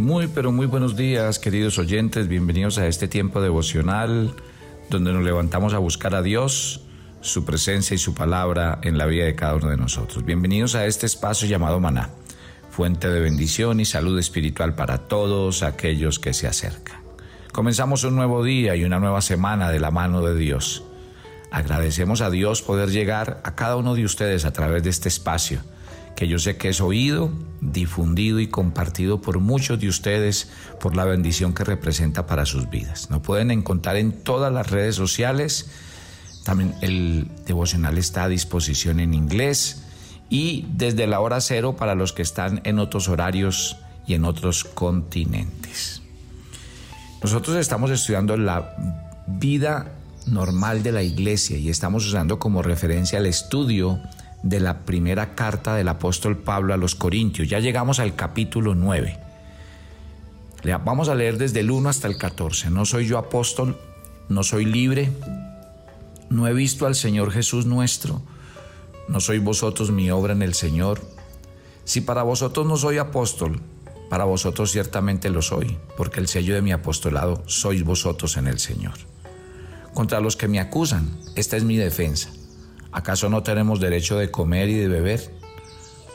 Muy, 0.00 0.28
pero 0.28 0.50
muy 0.50 0.64
buenos 0.64 0.96
días, 0.96 1.38
queridos 1.38 1.78
oyentes. 1.78 2.26
Bienvenidos 2.26 2.78
a 2.78 2.86
este 2.86 3.06
tiempo 3.06 3.42
devocional 3.42 4.34
donde 4.88 5.12
nos 5.12 5.22
levantamos 5.22 5.74
a 5.74 5.78
buscar 5.78 6.14
a 6.14 6.22
Dios, 6.22 6.80
su 7.20 7.44
presencia 7.44 7.94
y 7.94 7.98
su 7.98 8.14
palabra 8.14 8.78
en 8.82 8.96
la 8.96 9.04
vida 9.04 9.26
de 9.26 9.34
cada 9.34 9.56
uno 9.56 9.68
de 9.68 9.76
nosotros. 9.76 10.24
Bienvenidos 10.24 10.74
a 10.74 10.86
este 10.86 11.04
espacio 11.04 11.46
llamado 11.46 11.80
Maná, 11.80 12.08
fuente 12.70 13.10
de 13.10 13.20
bendición 13.20 13.78
y 13.78 13.84
salud 13.84 14.18
espiritual 14.18 14.74
para 14.74 15.06
todos 15.06 15.62
aquellos 15.62 16.18
que 16.18 16.32
se 16.32 16.46
acercan. 16.46 17.02
Comenzamos 17.52 18.02
un 18.02 18.16
nuevo 18.16 18.42
día 18.42 18.76
y 18.76 18.84
una 18.84 19.00
nueva 19.00 19.20
semana 19.20 19.70
de 19.70 19.80
la 19.80 19.90
mano 19.90 20.22
de 20.22 20.34
Dios. 20.34 20.82
Agradecemos 21.50 22.22
a 22.22 22.30
Dios 22.30 22.62
poder 22.62 22.88
llegar 22.88 23.42
a 23.44 23.54
cada 23.54 23.76
uno 23.76 23.94
de 23.94 24.06
ustedes 24.06 24.46
a 24.46 24.52
través 24.54 24.82
de 24.82 24.88
este 24.88 25.10
espacio 25.10 25.60
que 26.16 26.28
yo 26.28 26.38
sé 26.38 26.56
que 26.56 26.68
es 26.68 26.80
oído, 26.80 27.30
difundido 27.60 28.40
y 28.40 28.48
compartido 28.48 29.20
por 29.20 29.40
muchos 29.40 29.80
de 29.80 29.88
ustedes 29.88 30.50
por 30.80 30.96
la 30.96 31.04
bendición 31.04 31.54
que 31.54 31.64
representa 31.64 32.26
para 32.26 32.46
sus 32.46 32.68
vidas. 32.68 33.10
Nos 33.10 33.20
pueden 33.20 33.50
encontrar 33.50 33.96
en 33.96 34.12
todas 34.12 34.52
las 34.52 34.70
redes 34.70 34.96
sociales. 34.96 35.70
También 36.44 36.74
el 36.80 37.28
devocional 37.46 37.98
está 37.98 38.24
a 38.24 38.28
disposición 38.28 39.00
en 39.00 39.14
inglés 39.14 39.82
y 40.28 40.66
desde 40.72 41.06
la 41.06 41.20
hora 41.20 41.40
cero 41.40 41.76
para 41.76 41.94
los 41.94 42.12
que 42.12 42.22
están 42.22 42.60
en 42.64 42.78
otros 42.78 43.08
horarios 43.08 43.76
y 44.06 44.14
en 44.14 44.24
otros 44.24 44.64
continentes. 44.64 46.02
Nosotros 47.22 47.56
estamos 47.56 47.90
estudiando 47.90 48.36
la 48.36 48.74
vida 49.26 49.92
normal 50.26 50.82
de 50.82 50.92
la 50.92 51.02
iglesia 51.02 51.58
y 51.58 51.68
estamos 51.68 52.06
usando 52.06 52.38
como 52.38 52.62
referencia 52.62 53.18
el 53.18 53.26
estudio 53.26 54.00
de 54.42 54.60
la 54.60 54.80
primera 54.80 55.34
carta 55.34 55.74
del 55.74 55.88
apóstol 55.88 56.38
Pablo 56.38 56.72
a 56.72 56.76
los 56.76 56.94
Corintios. 56.94 57.48
Ya 57.48 57.60
llegamos 57.60 57.98
al 58.00 58.14
capítulo 58.14 58.74
9. 58.74 59.18
Vamos 60.84 61.08
a 61.08 61.14
leer 61.14 61.38
desde 61.38 61.60
el 61.60 61.70
1 61.70 61.88
hasta 61.88 62.08
el 62.08 62.16
14. 62.16 62.70
No 62.70 62.84
soy 62.84 63.06
yo 63.06 63.18
apóstol, 63.18 63.78
no 64.28 64.42
soy 64.42 64.64
libre, 64.64 65.10
no 66.28 66.46
he 66.46 66.52
visto 66.52 66.86
al 66.86 66.94
Señor 66.94 67.32
Jesús 67.32 67.66
nuestro, 67.66 68.22
no 69.08 69.20
soy 69.20 69.38
vosotros 69.38 69.90
mi 69.90 70.10
obra 70.10 70.32
en 70.32 70.42
el 70.42 70.54
Señor. 70.54 71.00
Si 71.84 72.02
para 72.02 72.22
vosotros 72.22 72.66
no 72.66 72.76
soy 72.76 72.98
apóstol, 72.98 73.60
para 74.10 74.24
vosotros 74.24 74.70
ciertamente 74.70 75.30
lo 75.30 75.40
soy, 75.40 75.78
porque 75.96 76.20
el 76.20 76.28
sello 76.28 76.54
de 76.54 76.62
mi 76.62 76.72
apostolado 76.72 77.42
sois 77.46 77.82
vosotros 77.82 78.36
en 78.36 78.46
el 78.46 78.58
Señor. 78.58 78.94
Contra 79.94 80.20
los 80.20 80.36
que 80.36 80.46
me 80.46 80.60
acusan, 80.60 81.18
esta 81.36 81.56
es 81.56 81.64
mi 81.64 81.76
defensa 81.76 82.30
¿Acaso 82.92 83.28
no 83.28 83.42
tenemos 83.42 83.80
derecho 83.80 84.18
de 84.18 84.30
comer 84.30 84.68
y 84.68 84.74
de 84.74 84.88
beber? 84.88 85.32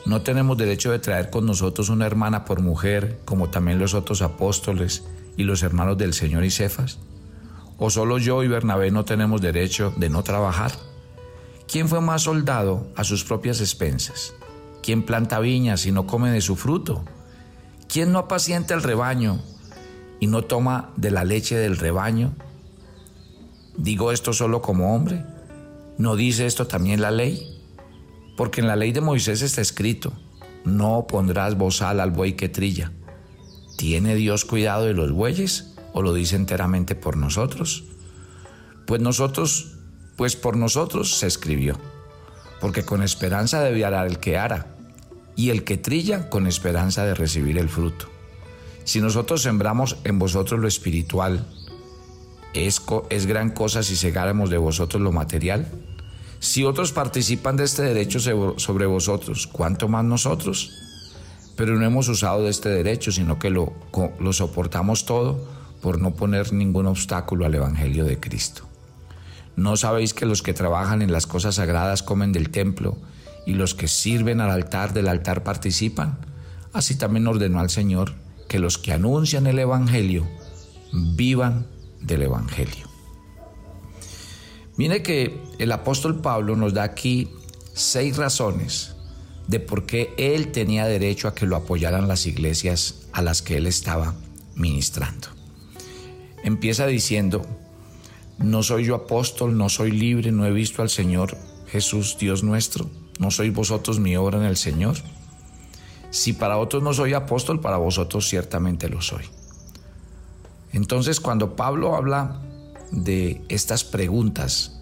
¿No 0.04 0.22
tenemos 0.22 0.56
derecho 0.56 0.92
de 0.92 0.98
traer 0.98 1.30
con 1.30 1.46
nosotros 1.46 1.88
una 1.88 2.06
hermana 2.06 2.44
por 2.44 2.60
mujer, 2.60 3.18
como 3.24 3.50
también 3.50 3.78
los 3.78 3.94
otros 3.94 4.22
apóstoles 4.22 5.04
y 5.36 5.44
los 5.44 5.62
hermanos 5.62 5.98
del 5.98 6.14
Señor 6.14 6.44
y 6.44 6.50
Cefas? 6.50 6.98
¿O 7.78 7.90
solo 7.90 8.18
yo 8.18 8.42
y 8.42 8.48
Bernabé 8.48 8.90
no 8.90 9.04
tenemos 9.04 9.40
derecho 9.40 9.92
de 9.96 10.08
no 10.08 10.22
trabajar? 10.22 10.72
¿Quién 11.66 11.88
fue 11.88 12.00
más 12.00 12.22
soldado 12.22 12.86
a 12.94 13.04
sus 13.04 13.24
propias 13.24 13.60
expensas? 13.60 14.34
¿Quién 14.82 15.02
planta 15.02 15.40
viñas 15.40 15.86
y 15.86 15.92
no 15.92 16.06
come 16.06 16.30
de 16.30 16.40
su 16.40 16.56
fruto? 16.56 17.04
¿Quién 17.88 18.12
no 18.12 18.20
apacienta 18.20 18.74
el 18.74 18.82
rebaño 18.82 19.40
y 20.20 20.28
no 20.28 20.42
toma 20.42 20.90
de 20.96 21.10
la 21.10 21.24
leche 21.24 21.56
del 21.56 21.76
rebaño? 21.76 22.34
¿Digo 23.76 24.12
esto 24.12 24.32
solo 24.32 24.62
como 24.62 24.94
hombre? 24.94 25.24
¿No 25.98 26.16
dice 26.16 26.46
esto 26.46 26.66
también 26.66 27.00
la 27.00 27.10
ley? 27.10 27.58
Porque 28.36 28.60
en 28.60 28.66
la 28.66 28.76
ley 28.76 28.92
de 28.92 29.00
Moisés 29.00 29.40
está 29.40 29.62
escrito, 29.62 30.12
no 30.64 31.06
pondrás 31.08 31.56
bozal 31.56 32.00
al 32.00 32.10
buey 32.10 32.34
que 32.34 32.50
trilla. 32.50 32.92
¿Tiene 33.78 34.14
Dios 34.14 34.44
cuidado 34.44 34.84
de 34.84 34.92
los 34.92 35.12
bueyes 35.12 35.74
o 35.94 36.02
lo 36.02 36.12
dice 36.12 36.36
enteramente 36.36 36.94
por 36.94 37.16
nosotros? 37.16 37.84
Pues 38.86 39.00
nosotros, 39.00 39.78
pues 40.16 40.36
por 40.36 40.56
nosotros 40.56 41.16
se 41.16 41.26
escribió, 41.26 41.78
porque 42.60 42.84
con 42.84 43.02
esperanza 43.02 43.62
debe 43.62 43.84
arar 43.84 44.06
el 44.06 44.18
que 44.18 44.36
ara, 44.36 44.76
y 45.34 45.50
el 45.50 45.64
que 45.64 45.76
trilla 45.76 46.28
con 46.28 46.46
esperanza 46.46 47.04
de 47.04 47.14
recibir 47.14 47.58
el 47.58 47.68
fruto. 47.68 48.06
Si 48.84 49.00
nosotros 49.00 49.42
sembramos 49.42 49.96
en 50.04 50.18
vosotros 50.18 50.60
lo 50.60 50.68
espiritual, 50.68 51.46
¿es, 52.56 53.26
gran 53.26 53.50
cosa 53.50 53.82
si 53.82 53.96
segáramos 53.96 54.50
de 54.50 54.58
vosotros 54.58 55.02
lo 55.02 55.12
material? 55.12 55.68
Si 56.38 56.64
otros 56.64 56.92
participan 56.92 57.56
de 57.56 57.64
este 57.64 57.82
derecho 57.82 58.20
sobre 58.20 58.86
vosotros, 58.86 59.46
¿cuánto 59.46 59.88
más 59.88 60.04
nosotros? 60.04 60.70
Pero 61.56 61.76
no 61.76 61.84
hemos 61.84 62.08
usado 62.08 62.44
de 62.44 62.50
este 62.50 62.68
derecho, 62.68 63.12
sino 63.12 63.38
que 63.38 63.50
lo, 63.50 63.72
lo 64.20 64.32
soportamos 64.32 65.06
todo 65.06 65.38
por 65.80 66.00
no 66.00 66.14
poner 66.14 66.52
ningún 66.52 66.86
obstáculo 66.86 67.46
al 67.46 67.54
Evangelio 67.54 68.04
de 68.04 68.20
Cristo. 68.20 68.62
¿No 69.56 69.76
sabéis 69.76 70.12
que 70.12 70.26
los 70.26 70.42
que 70.42 70.52
trabajan 70.52 71.00
en 71.00 71.12
las 71.12 71.26
cosas 71.26 71.56
sagradas 71.56 72.02
comen 72.02 72.32
del 72.32 72.50
templo 72.50 72.96
y 73.46 73.54
los 73.54 73.74
que 73.74 73.88
sirven 73.88 74.40
al 74.40 74.50
altar 74.50 74.92
del 74.92 75.08
altar 75.08 75.44
participan? 75.44 76.18
Así 76.72 76.96
también 76.96 77.26
ordenó 77.26 77.60
al 77.60 77.70
Señor 77.70 78.14
que 78.48 78.58
los 78.58 78.76
que 78.76 78.92
anuncian 78.92 79.46
el 79.46 79.58
Evangelio 79.58 80.26
vivan 80.92 81.66
del 82.06 82.22
Evangelio. 82.22 82.86
Mire 84.76 85.02
que 85.02 85.40
el 85.58 85.72
apóstol 85.72 86.20
Pablo 86.20 86.54
nos 86.54 86.74
da 86.74 86.82
aquí 86.84 87.30
seis 87.72 88.16
razones 88.16 88.94
de 89.46 89.60
por 89.60 89.86
qué 89.86 90.14
él 90.18 90.52
tenía 90.52 90.86
derecho 90.86 91.28
a 91.28 91.34
que 91.34 91.46
lo 91.46 91.56
apoyaran 91.56 92.08
las 92.08 92.26
iglesias 92.26 93.06
a 93.12 93.22
las 93.22 93.42
que 93.42 93.56
él 93.56 93.66
estaba 93.66 94.14
ministrando. 94.54 95.28
Empieza 96.42 96.86
diciendo, 96.86 97.46
no 98.38 98.62
soy 98.62 98.84
yo 98.84 98.94
apóstol, 98.94 99.56
no 99.56 99.68
soy 99.68 99.92
libre, 99.92 100.32
no 100.32 100.46
he 100.46 100.52
visto 100.52 100.82
al 100.82 100.90
Señor 100.90 101.36
Jesús, 101.68 102.16
Dios 102.18 102.42
nuestro, 102.42 102.90
no 103.18 103.30
sois 103.30 103.52
vosotros 103.52 103.98
mi 103.98 104.16
obra 104.16 104.38
en 104.38 104.44
el 104.44 104.56
Señor. 104.56 104.96
Si 106.10 106.32
para 106.32 106.58
otros 106.58 106.82
no 106.82 106.92
soy 106.92 107.14
apóstol, 107.14 107.60
para 107.60 107.78
vosotros 107.78 108.28
ciertamente 108.28 108.88
lo 108.88 109.00
soy. 109.00 109.24
Entonces 110.76 111.20
cuando 111.20 111.56
Pablo 111.56 111.96
habla 111.96 112.36
de 112.90 113.40
estas 113.48 113.82
preguntas, 113.82 114.78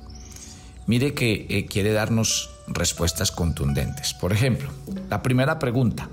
mire 0.88 1.14
que 1.14 1.46
eh, 1.48 1.66
quiere 1.66 1.92
darnos 1.92 2.50
respuestas 2.66 3.30
contundentes. 3.30 4.12
Por 4.12 4.32
ejemplo, 4.32 4.70
la 5.08 5.22
primera 5.22 5.60
pregunta, 5.60 6.08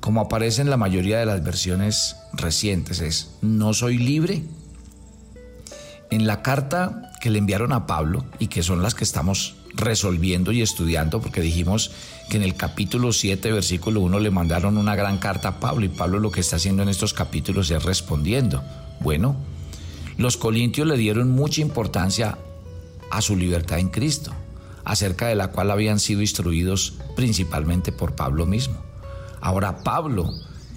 como 0.00 0.20
aparece 0.20 0.60
en 0.60 0.68
la 0.68 0.76
mayoría 0.76 1.18
de 1.18 1.24
las 1.24 1.42
versiones 1.42 2.16
recientes, 2.34 3.00
es, 3.00 3.38
¿no 3.40 3.72
soy 3.72 3.96
libre? 3.96 4.42
En 6.10 6.26
la 6.26 6.42
carta 6.42 7.12
que 7.22 7.30
le 7.30 7.38
enviaron 7.38 7.72
a 7.72 7.86
Pablo 7.86 8.26
y 8.38 8.48
que 8.48 8.62
son 8.62 8.82
las 8.82 8.94
que 8.94 9.04
estamos 9.04 9.56
resolviendo 9.76 10.52
y 10.52 10.62
estudiando, 10.62 11.20
porque 11.20 11.40
dijimos 11.40 11.92
que 12.28 12.36
en 12.36 12.42
el 12.42 12.54
capítulo 12.54 13.12
7, 13.12 13.52
versículo 13.52 14.00
1 14.00 14.18
le 14.20 14.30
mandaron 14.30 14.76
una 14.76 14.96
gran 14.96 15.18
carta 15.18 15.48
a 15.48 15.60
Pablo 15.60 15.84
y 15.84 15.88
Pablo 15.88 16.18
lo 16.18 16.30
que 16.30 16.40
está 16.40 16.56
haciendo 16.56 16.82
en 16.82 16.88
estos 16.88 17.14
capítulos 17.14 17.70
es 17.70 17.82
respondiendo. 17.84 18.62
Bueno, 19.00 19.36
los 20.16 20.36
colintios 20.36 20.86
le 20.86 20.96
dieron 20.96 21.30
mucha 21.30 21.60
importancia 21.60 22.38
a 23.10 23.22
su 23.22 23.36
libertad 23.36 23.78
en 23.78 23.88
Cristo, 23.88 24.32
acerca 24.84 25.28
de 25.28 25.34
la 25.34 25.48
cual 25.48 25.70
habían 25.70 26.00
sido 26.00 26.22
instruidos 26.22 26.94
principalmente 27.14 27.92
por 27.92 28.14
Pablo 28.14 28.46
mismo. 28.46 28.76
Ahora 29.40 29.84
Pablo 29.84 30.32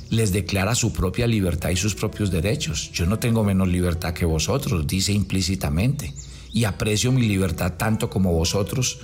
les 0.10 0.32
declara 0.32 0.76
su 0.76 0.92
propia 0.92 1.28
libertad 1.28 1.70
y 1.70 1.76
sus 1.76 1.96
propios 1.96 2.32
derechos. 2.32 2.92
Yo 2.92 3.06
no 3.06 3.20
tengo 3.20 3.44
menos 3.44 3.68
libertad 3.68 4.14
que 4.14 4.26
vosotros, 4.26 4.88
dice 4.88 5.14
implícitamente, 5.14 6.14
y 6.52 6.66
aprecio 6.66 7.12
mi 7.12 7.22
libertad 7.24 7.74
tanto 7.78 8.10
como 8.10 8.34
vosotros, 8.34 9.00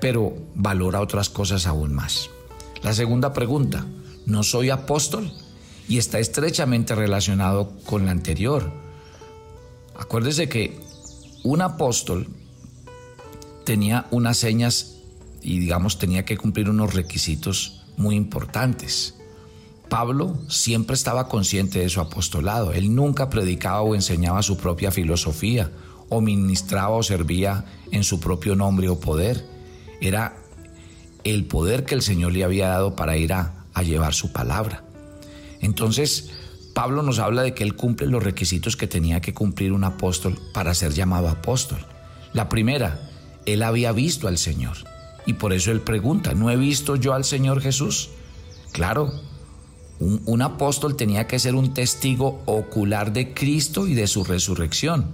pero 0.00 0.34
valora 0.54 1.00
otras 1.00 1.28
cosas 1.28 1.66
aún 1.66 1.94
más. 1.94 2.30
La 2.82 2.94
segunda 2.94 3.32
pregunta, 3.32 3.86
¿no 4.26 4.42
soy 4.42 4.70
apóstol? 4.70 5.32
Y 5.88 5.98
está 5.98 6.18
estrechamente 6.18 6.94
relacionado 6.94 7.72
con 7.86 8.06
la 8.06 8.10
anterior 8.10 8.86
Acuérdese 9.98 10.48
que 10.48 10.78
un 11.42 11.62
apóstol 11.62 12.28
tenía 13.64 14.06
unas 14.10 14.36
señas 14.36 14.98
y 15.42 15.58
digamos 15.58 15.98
tenía 15.98 16.24
que 16.24 16.36
cumplir 16.36 16.68
unos 16.68 16.94
requisitos 16.94 17.84
muy 17.96 18.14
importantes. 18.14 19.14
Pablo 19.88 20.36
siempre 20.48 20.94
estaba 20.94 21.28
consciente 21.28 21.78
de 21.78 21.88
su 21.88 22.00
apostolado. 22.00 22.72
Él 22.72 22.94
nunca 22.94 23.30
predicaba 23.30 23.80
o 23.80 23.94
enseñaba 23.94 24.42
su 24.42 24.56
propia 24.58 24.90
filosofía 24.90 25.70
o 26.08 26.20
ministraba 26.20 26.96
o 26.96 27.02
servía 27.02 27.64
en 27.90 28.04
su 28.04 28.20
propio 28.20 28.54
nombre 28.54 28.88
o 28.88 29.00
poder. 29.00 29.44
Era 30.00 30.36
el 31.24 31.44
poder 31.44 31.84
que 31.84 31.94
el 31.94 32.02
Señor 32.02 32.32
le 32.32 32.44
había 32.44 32.68
dado 32.68 32.94
para 32.94 33.16
ir 33.16 33.32
a, 33.32 33.52
llevar 33.84 34.14
su 34.14 34.32
palabra. 34.32 34.84
Entonces, 35.60 36.30
Pablo 36.72 37.02
nos 37.02 37.18
habla 37.18 37.42
de 37.42 37.52
que 37.52 37.62
él 37.62 37.76
cumple 37.76 38.06
los 38.06 38.22
requisitos 38.22 38.74
que 38.74 38.86
tenía 38.86 39.20
que 39.20 39.34
cumplir 39.34 39.72
un 39.72 39.84
apóstol 39.84 40.38
para 40.54 40.72
ser 40.72 40.94
llamado 40.94 41.28
apóstol. 41.28 41.78
La 42.32 42.48
primera, 42.48 43.10
él 43.44 43.62
había 43.62 43.92
visto 43.92 44.28
al 44.28 44.38
Señor. 44.38 44.78
Y 45.26 45.34
por 45.34 45.52
eso 45.52 45.72
él 45.72 45.80
pregunta, 45.80 46.32
¿no 46.32 46.50
he 46.50 46.56
visto 46.56 46.96
yo 46.96 47.12
al 47.12 47.24
Señor 47.24 47.60
Jesús? 47.60 48.10
Claro, 48.72 49.12
Un, 49.98 50.42
apóstol 50.42 50.94
tenía 50.94 51.26
que 51.26 51.38
ser 51.38 51.54
un 51.54 51.72
testigo 51.72 52.42
ocular 52.44 53.12
de 53.12 53.32
Cristo 53.32 53.86
y 53.86 53.94
de 53.94 54.06
su 54.06 54.24
resurrección. 54.24 55.06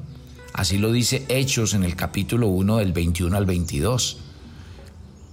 Así 0.53 0.79
lo 0.79 0.93
dice 0.93 1.25
Hechos 1.29 1.75
en 1.75 1.83
el 1.83 1.97
capítulo 1.97 2.49
1 2.49 2.79
del 2.79 2.93
21 2.93 3.37
al 3.37 3.47
22. 3.47 4.19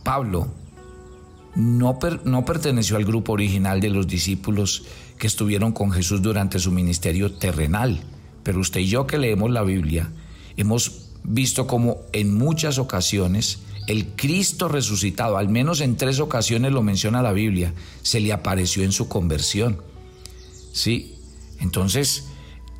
Pablo 0.04 0.48
no, 1.56 2.00
no 2.24 2.46
perteneció 2.46 2.96
al 2.96 3.06
grupo 3.06 3.34
original 3.34 3.82
de 3.82 3.90
los 3.90 4.08
discípulos 4.08 4.84
que 5.18 5.28
estuvieron 5.28 5.74
con 5.74 5.92
Jesús 5.92 6.22
durante 6.22 6.60
su 6.60 6.72
ministerio 6.72 7.34
terrenal, 7.34 8.02
pero 8.44 8.60
usted 8.60 8.80
y 8.80 8.88
yo 8.88 9.08
que 9.08 9.18
leemos 9.18 9.52
la 9.52 9.64
Biblia 9.64 10.10
hemos 10.56 11.10
visto 11.24 11.68
como 11.68 11.98
en 12.12 12.38
muchas 12.38 12.78
ocasiones 12.78 13.60
el 13.88 14.08
Cristo 14.16 14.68
resucitado, 14.68 15.38
al 15.38 15.50
menos 15.50 15.82
en 15.82 15.98
tres 15.98 16.20
ocasiones 16.20 16.72
lo 16.72 16.84
menciona 16.84 17.22
la 17.22 17.34
Biblia, 17.34 17.74
se 18.04 18.20
le 18.20 18.32
apareció 18.32 18.84
en 18.84 18.92
su 18.92 19.08
conversión. 19.08 19.82
Sí, 20.72 21.16
entonces 21.60 22.29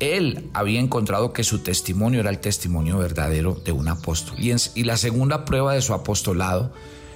él 0.00 0.50
había 0.54 0.80
encontrado 0.80 1.32
que 1.32 1.44
su 1.44 1.60
testimonio 1.60 2.20
era 2.20 2.30
el 2.30 2.40
testimonio 2.40 2.98
verdadero 2.98 3.54
de 3.64 3.72
un 3.72 3.88
apóstol. 3.88 4.36
Y, 4.38 4.84
la 4.84 4.96
segunda 4.96 5.44
prueba 5.44 5.74
de 5.74 5.82
su 5.82 5.94
apostolado, 5.94 6.72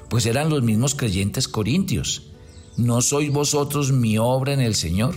pues 0.09 0.27
eran 0.27 0.51
los 0.51 0.63
mismos 0.63 0.95
creyentes 0.95 1.49
corintios. 1.49 2.31
¿No 2.77 3.01
sois 3.01 3.33
vosotros 3.33 3.91
mi 3.91 4.19
obra 4.19 4.53
en 4.53 4.61
el 4.61 4.75
Señor? 4.75 5.15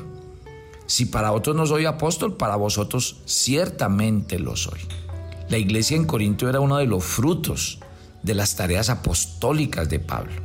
Si 0.85 1.05
para 1.05 1.33
otros 1.33 1.55
no 1.55 1.65
soy 1.65 1.85
apóstol, 1.85 2.37
para 2.37 2.55
vosotros 2.55 3.17
ciertamente 3.25 4.39
lo 4.39 4.55
soy. 4.55 4.79
La 5.49 5.57
iglesia 5.57 5.97
en 5.97 6.05
Corinto 6.05 6.49
era 6.49 6.61
uno 6.61 6.77
de 6.77 6.85
los 6.85 7.03
frutos 7.03 7.79
de 8.23 8.33
las 8.33 8.55
tareas 8.55 8.89
apostólicas 8.89 9.89
de 9.89 9.99
Pablo, 9.99 10.41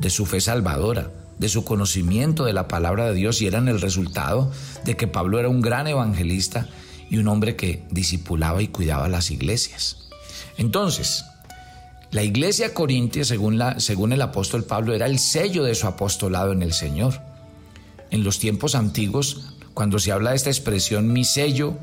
de 0.00 0.10
su 0.10 0.26
fe 0.26 0.40
salvadora, 0.40 1.10
de 1.38 1.48
su 1.48 1.64
conocimiento 1.64 2.44
de 2.44 2.52
la 2.52 2.68
palabra 2.68 3.06
de 3.06 3.14
Dios 3.14 3.40
y 3.40 3.46
eran 3.46 3.68
el 3.68 3.80
resultado 3.80 4.50
de 4.84 4.96
que 4.96 5.06
Pablo 5.06 5.38
era 5.38 5.48
un 5.48 5.60
gran 5.60 5.86
evangelista 5.86 6.68
y 7.10 7.18
un 7.18 7.28
hombre 7.28 7.56
que 7.56 7.84
discipulaba 7.90 8.62
y 8.62 8.68
cuidaba 8.68 9.08
las 9.08 9.30
iglesias. 9.30 10.08
Entonces, 10.56 11.24
la 12.10 12.22
iglesia 12.22 12.74
corintia, 12.74 13.24
según, 13.24 13.58
la, 13.58 13.80
según 13.80 14.12
el 14.12 14.22
apóstol 14.22 14.64
Pablo, 14.64 14.94
era 14.94 15.06
el 15.06 15.18
sello 15.18 15.64
de 15.64 15.74
su 15.74 15.86
apostolado 15.86 16.52
en 16.52 16.62
el 16.62 16.72
Señor. 16.72 17.20
En 18.10 18.24
los 18.24 18.38
tiempos 18.38 18.74
antiguos, 18.74 19.54
cuando 19.74 19.98
se 19.98 20.12
habla 20.12 20.30
de 20.30 20.36
esta 20.36 20.50
expresión, 20.50 21.12
mi 21.12 21.24
sello 21.24 21.76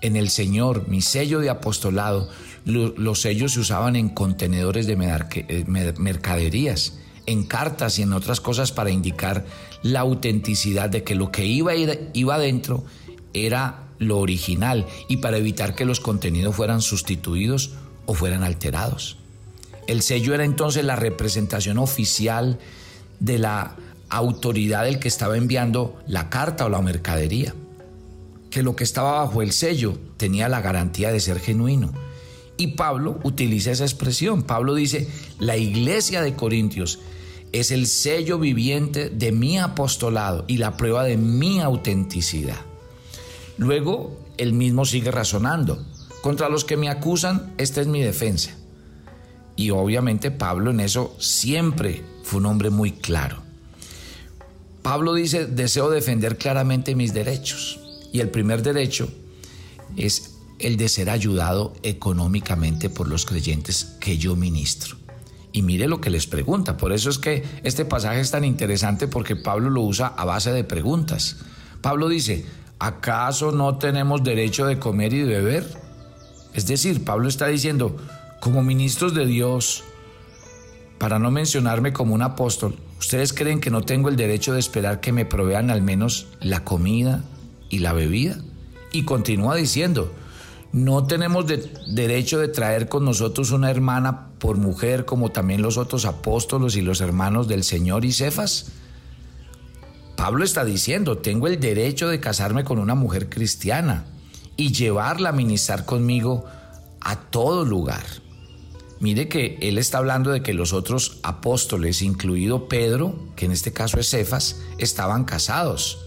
en 0.00 0.16
el 0.16 0.30
Señor, 0.30 0.88
mi 0.88 1.02
sello 1.02 1.40
de 1.40 1.50
apostolado, 1.50 2.28
los 2.64 3.20
sellos 3.20 3.52
se 3.52 3.60
usaban 3.60 3.96
en 3.96 4.08
contenedores 4.08 4.86
de 4.86 4.94
eh, 4.94 5.64
mercaderías, 5.98 6.94
en 7.26 7.44
cartas 7.44 7.98
y 7.98 8.02
en 8.02 8.12
otras 8.12 8.40
cosas 8.40 8.72
para 8.72 8.90
indicar 8.90 9.44
la 9.82 10.00
autenticidad 10.00 10.90
de 10.90 11.02
que 11.04 11.14
lo 11.14 11.30
que 11.30 11.46
iba, 11.46 11.72
iba 11.74 12.34
adentro 12.34 12.84
era 13.32 13.88
lo 13.98 14.18
original 14.18 14.86
y 15.08 15.18
para 15.18 15.38
evitar 15.38 15.74
que 15.74 15.84
los 15.84 16.00
contenidos 16.00 16.56
fueran 16.56 16.82
sustituidos 16.82 17.72
o 18.06 18.14
fueran 18.14 18.42
alterados. 18.42 19.16
El 19.86 20.02
sello 20.02 20.34
era 20.34 20.44
entonces 20.44 20.84
la 20.84 20.96
representación 20.96 21.78
oficial 21.78 22.58
de 23.20 23.38
la 23.38 23.76
autoridad 24.08 24.84
del 24.84 24.98
que 24.98 25.08
estaba 25.08 25.36
enviando 25.36 25.98
la 26.06 26.28
carta 26.28 26.66
o 26.66 26.68
la 26.68 26.82
mercadería, 26.82 27.54
que 28.50 28.62
lo 28.62 28.76
que 28.76 28.84
estaba 28.84 29.22
bajo 29.22 29.42
el 29.42 29.52
sello 29.52 29.98
tenía 30.16 30.48
la 30.48 30.60
garantía 30.60 31.10
de 31.10 31.20
ser 31.20 31.40
genuino 31.40 31.92
y 32.56 32.68
Pablo 32.68 33.18
utiliza 33.24 33.72
esa 33.72 33.84
expresión. 33.84 34.42
Pablo 34.42 34.74
dice, 34.74 35.08
la 35.38 35.56
iglesia 35.56 36.22
de 36.22 36.34
Corintios 36.34 37.00
es 37.52 37.70
el 37.70 37.86
sello 37.86 38.38
viviente 38.38 39.10
de 39.10 39.30
mi 39.30 39.58
apostolado 39.58 40.44
y 40.48 40.56
la 40.56 40.76
prueba 40.76 41.04
de 41.04 41.16
mi 41.16 41.60
autenticidad. 41.60 42.60
Luego, 43.58 44.18
él 44.38 44.54
mismo 44.54 44.84
sigue 44.84 45.10
razonando. 45.10 45.84
Contra 46.22 46.48
los 46.48 46.64
que 46.64 46.76
me 46.76 46.88
acusan, 46.88 47.52
esta 47.58 47.80
es 47.80 47.86
mi 47.86 48.00
defensa. 48.00 48.50
Y 49.56 49.70
obviamente 49.70 50.30
Pablo 50.30 50.70
en 50.70 50.80
eso 50.80 51.14
siempre 51.18 52.02
fue 52.22 52.40
un 52.40 52.46
hombre 52.46 52.70
muy 52.70 52.92
claro. 52.92 53.42
Pablo 54.82 55.14
dice, 55.14 55.46
deseo 55.46 55.90
defender 55.90 56.38
claramente 56.38 56.94
mis 56.94 57.12
derechos. 57.12 57.78
Y 58.12 58.20
el 58.20 58.30
primer 58.30 58.62
derecho 58.62 59.08
es 59.96 60.36
el 60.58 60.76
de 60.76 60.88
ser 60.88 61.10
ayudado 61.10 61.74
económicamente 61.82 62.88
por 62.88 63.08
los 63.08 63.26
creyentes 63.26 63.96
que 64.00 64.16
yo 64.16 64.36
ministro. 64.36 65.01
Y 65.52 65.62
mire 65.62 65.86
lo 65.86 66.00
que 66.00 66.10
les 66.10 66.26
pregunta. 66.26 66.76
Por 66.76 66.92
eso 66.92 67.10
es 67.10 67.18
que 67.18 67.44
este 67.62 67.84
pasaje 67.84 68.20
es 68.20 68.30
tan 68.30 68.44
interesante 68.44 69.06
porque 69.06 69.36
Pablo 69.36 69.68
lo 69.70 69.82
usa 69.82 70.06
a 70.08 70.24
base 70.24 70.52
de 70.52 70.64
preguntas. 70.64 71.36
Pablo 71.82 72.08
dice, 72.08 72.46
¿acaso 72.78 73.52
no 73.52 73.76
tenemos 73.76 74.24
derecho 74.24 74.66
de 74.66 74.78
comer 74.78 75.12
y 75.12 75.18
de 75.20 75.26
beber? 75.26 75.66
Es 76.54 76.66
decir, 76.66 77.04
Pablo 77.04 77.28
está 77.28 77.46
diciendo, 77.48 77.96
como 78.40 78.62
ministros 78.62 79.14
de 79.14 79.26
Dios, 79.26 79.84
para 80.98 81.18
no 81.18 81.30
mencionarme 81.30 81.92
como 81.92 82.14
un 82.14 82.22
apóstol, 82.22 82.76
¿ustedes 82.98 83.32
creen 83.32 83.60
que 83.60 83.70
no 83.70 83.82
tengo 83.82 84.08
el 84.08 84.16
derecho 84.16 84.52
de 84.52 84.60
esperar 84.60 85.00
que 85.00 85.12
me 85.12 85.24
provean 85.24 85.70
al 85.70 85.82
menos 85.82 86.28
la 86.40 86.64
comida 86.64 87.24
y 87.68 87.80
la 87.80 87.92
bebida? 87.92 88.38
Y 88.92 89.04
continúa 89.04 89.56
diciendo, 89.56 90.12
no 90.72 91.06
tenemos 91.06 91.44
derecho 91.86 92.38
de 92.38 92.48
traer 92.48 92.88
con 92.88 93.04
nosotros 93.04 93.50
una 93.50 93.70
hermana 93.70 94.28
por 94.38 94.56
mujer 94.56 95.04
como 95.04 95.30
también 95.30 95.60
los 95.60 95.76
otros 95.76 96.06
apóstolos 96.06 96.76
y 96.76 96.80
los 96.80 97.02
hermanos 97.02 97.46
del 97.46 97.62
Señor 97.62 98.06
y 98.06 98.12
Cefas. 98.12 98.72
Pablo 100.16 100.44
está 100.44 100.64
diciendo, 100.64 101.18
tengo 101.18 101.46
el 101.46 101.60
derecho 101.60 102.08
de 102.08 102.20
casarme 102.20 102.64
con 102.64 102.78
una 102.78 102.94
mujer 102.94 103.28
cristiana 103.28 104.06
y 104.56 104.72
llevarla 104.72 105.30
a 105.30 105.32
ministrar 105.32 105.84
conmigo 105.84 106.44
a 107.00 107.16
todo 107.16 107.64
lugar. 107.64 108.04
Mire 108.98 109.28
que 109.28 109.58
él 109.60 109.78
está 109.78 109.98
hablando 109.98 110.30
de 110.30 110.42
que 110.42 110.54
los 110.54 110.72
otros 110.72 111.18
apóstoles, 111.22 112.02
incluido 112.02 112.68
Pedro, 112.68 113.18
que 113.36 113.46
en 113.46 113.52
este 113.52 113.72
caso 113.72 113.98
es 113.98 114.08
Cefas, 114.08 114.60
estaban 114.78 115.24
casados. 115.24 115.98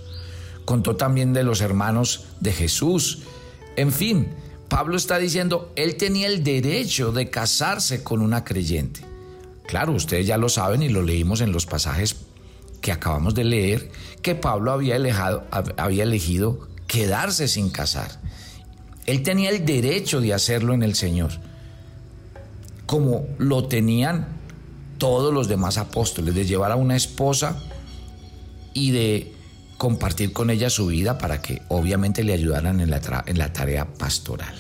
Contó 0.64 0.96
también 0.96 1.34
de 1.34 1.44
los 1.44 1.62
hermanos 1.62 2.28
de 2.40 2.54
Jesús. 2.54 3.24
En 3.76 3.92
fin, 3.92 4.30
Pablo 4.68 4.98
está 4.98 5.18
diciendo, 5.18 5.72
él 5.76 5.96
tenía 5.96 6.28
el 6.28 6.44
derecho 6.44 7.12
de 7.12 7.30
casarse 7.30 8.04
con 8.04 8.22
una 8.22 8.44
creyente. 8.44 9.02
Claro, 9.68 9.94
ustedes 9.94 10.28
ya 10.28 10.38
lo 10.38 10.50
saben 10.50 10.82
y 10.84 10.90
lo 10.90 11.02
leímos 11.02 11.42
en 11.42 11.52
los 11.52 11.66
pasajes 11.66 12.18
que 12.82 12.92
acabamos 12.92 13.34
de 13.34 13.44
leer, 13.44 13.92
que 14.22 14.36
Pablo 14.36 14.72
había, 14.72 14.98
había 15.78 16.04
elegido 16.04 16.68
quedarse 16.88 17.48
sin 17.48 17.70
casar. 17.70 18.20
Él 19.06 19.24
tenía 19.24 19.50
el 19.50 19.66
derecho 19.66 20.22
de 20.22 20.34
hacerlo 20.34 20.74
en 20.74 20.84
el 20.84 20.96
Señor, 20.96 21.32
como 22.86 23.26
lo 23.38 23.68
tenían 23.68 24.28
todos 24.98 25.34
los 25.34 25.48
demás 25.48 25.78
apóstoles, 25.78 26.36
de 26.36 26.46
llevar 26.46 26.72
a 26.72 26.76
una 26.76 26.96
esposa 26.96 27.60
y 28.74 28.92
de 28.92 29.35
compartir 29.86 30.34
con 30.34 30.50
ella 30.50 30.72
su 30.72 30.88
vida 30.88 31.20
para 31.20 31.44
que 31.44 31.62
obviamente 31.68 32.24
le 32.24 32.34
ayudaran 32.34 32.80
en 32.80 32.90
la, 32.90 33.24
en 33.28 33.38
la 33.38 33.54
tarea 33.54 33.86
pastoral. 33.86 34.56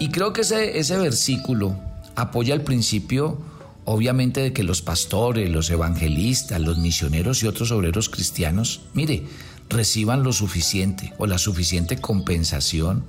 Y 0.00 0.08
creo 0.08 0.32
que 0.32 0.40
ese, 0.40 0.80
ese 0.80 0.96
versículo 0.96 1.78
apoya 2.16 2.52
el 2.52 2.62
principio 2.62 3.38
obviamente 3.84 4.40
de 4.40 4.52
que 4.52 4.64
los 4.64 4.82
pastores, 4.82 5.48
los 5.48 5.70
evangelistas, 5.70 6.60
los 6.60 6.78
misioneros 6.78 7.44
y 7.44 7.46
otros 7.46 7.70
obreros 7.70 8.08
cristianos, 8.08 8.80
mire, 8.92 9.22
reciban 9.68 10.24
lo 10.24 10.32
suficiente 10.32 11.14
o 11.18 11.28
la 11.28 11.38
suficiente 11.38 12.00
compensación 12.00 13.04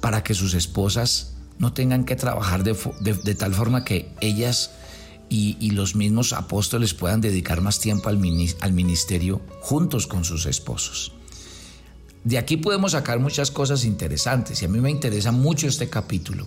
para 0.00 0.22
que 0.22 0.32
sus 0.32 0.54
esposas 0.54 1.34
no 1.58 1.74
tengan 1.74 2.06
que 2.06 2.16
trabajar 2.16 2.64
de, 2.64 2.74
de 3.02 3.34
tal 3.34 3.52
forma 3.52 3.84
que 3.84 4.10
ellas 4.22 4.70
y, 5.30 5.70
los 5.70 5.94
mismos 5.94 6.32
apóstoles 6.32 6.92
puedan 6.92 7.20
dedicar 7.20 7.60
más 7.60 7.78
tiempo 7.78 8.08
al, 8.08 8.20
al 8.60 8.72
ministerio 8.72 9.40
juntos 9.60 10.08
con 10.08 10.24
sus 10.24 10.44
esposos. 10.44 11.12
De 12.24 12.36
aquí 12.36 12.56
podemos 12.56 12.92
sacar 12.92 13.20
muchas 13.20 13.50
cosas 13.50 13.84
interesantes 13.84 14.60
y 14.60 14.64
a 14.64 14.68
mí 14.68 14.80
me 14.80 14.90
interesa 14.90 15.30
mucho 15.32 15.68
este 15.68 15.88
capítulo 15.88 16.46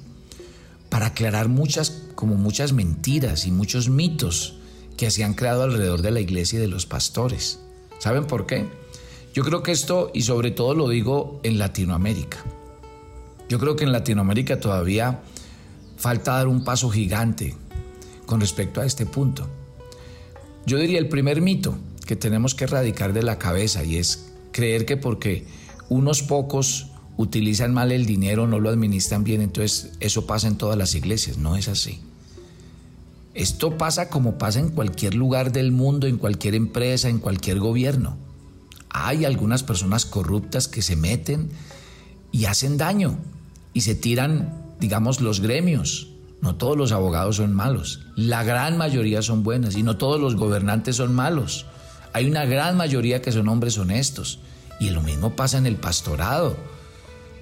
para 0.90 1.08
aclarar 1.08 1.48
muchas, 1.48 2.04
como 2.14 2.36
muchas 2.36 2.74
mentiras 2.74 3.48
y 3.48 3.52
muchos 3.52 3.90
mitos 3.90 4.58
que 4.98 5.10
se 5.10 5.24
han 5.24 5.34
creado 5.34 5.64
alrededor 5.64 6.02
de 6.02 6.12
la 6.12 6.20
iglesia 6.20 6.60
y 6.60 6.62
de 6.62 6.68
los 6.68 6.86
pastores. 6.86 7.60
¿Saben 8.00 8.26
por 8.26 8.46
qué? 8.46 8.70
Yo 9.34 9.44
creo 9.44 9.64
que 9.64 9.72
esto, 9.72 10.12
y 10.14 10.22
sobre 10.24 10.52
todo 10.52 10.76
lo 10.76 10.90
digo 10.90 11.40
en 11.44 11.58
Latinoamérica, 11.58 12.44
yo 13.50 13.58
creo 13.58 13.76
que 13.76 13.86
en 13.86 13.92
Latinoamérica 13.92 14.60
todavía 14.60 15.22
falta 15.98 16.34
dar 16.34 16.48
un 16.48 16.64
paso 16.64 16.90
gigante 16.90 17.56
con 18.34 18.42
respecto 18.42 18.82
a 18.82 18.86
este 18.88 19.06
punto. 19.06 19.48
Yo 20.66 20.80
diría 20.80 20.98
el 20.98 21.08
primer 21.08 21.40
mito 21.40 21.78
que 22.08 22.16
tenemos 22.16 22.56
que 22.56 22.64
erradicar 22.64 23.14
de 23.14 23.22
la 23.22 23.38
cabeza 23.38 23.84
y 23.84 23.98
es 23.98 24.26
creer 24.52 24.88
que 24.88 24.98
porque 24.98 25.46
unos 25.88 26.24
pocos 26.24 26.88
utilizan 27.16 27.76
mal 27.76 27.92
el 27.92 28.08
dinero, 28.08 28.48
no 28.48 28.58
lo 28.60 28.72
administran 28.72 29.24
bien, 29.24 29.42
entonces 29.42 29.92
eso 30.00 30.26
pasa 30.26 30.48
en 30.48 30.58
todas 30.58 30.80
las 30.80 30.96
iglesias. 30.96 31.38
No 31.38 31.56
es 31.56 31.68
así. 31.68 32.00
Esto 33.36 33.78
pasa 33.78 34.10
como 34.10 34.40
pasa 34.40 34.60
en 34.60 34.70
cualquier 34.70 35.14
lugar 35.14 35.52
del 35.52 35.72
mundo, 35.72 36.08
en 36.08 36.18
cualquier 36.18 36.56
empresa, 36.56 37.10
en 37.10 37.20
cualquier 37.20 37.60
gobierno. 37.60 38.18
hay 38.90 39.26
algunas 39.26 39.62
personas 39.62 40.08
corruptas 40.08 40.68
que 40.68 40.82
se 40.82 40.96
meten 40.96 41.52
y 42.32 42.46
hacen 42.46 42.78
daño 42.78 43.16
y 43.76 43.82
se 43.82 43.94
tiran, 43.94 44.74
digamos, 44.80 45.22
los 45.22 45.40
gremios. 45.40 46.13
No 46.44 46.58
todos 46.58 46.76
los 46.76 46.92
abogados 46.92 47.38
son 47.38 47.54
malos, 47.54 48.02
la 48.18 48.44
gran 48.44 48.78
mayoría 48.78 49.22
son 49.22 49.44
buenas 49.44 49.78
y 49.78 49.84
no 49.84 49.96
todos 49.96 50.20
los 50.20 50.36
gobernantes 50.36 50.98
son 50.98 51.16
malos. 51.16 51.66
Hay 52.12 52.30
una 52.30 52.44
gran 52.44 52.76
mayoría 52.76 53.22
que 53.22 53.32
son 53.32 53.48
hombres 53.48 53.78
honestos 53.78 54.40
y 54.78 54.90
lo 54.90 55.02
mismo 55.02 55.38
pasa 55.38 55.58
en 55.58 55.68
el 55.68 55.78
pastorado. 55.78 56.58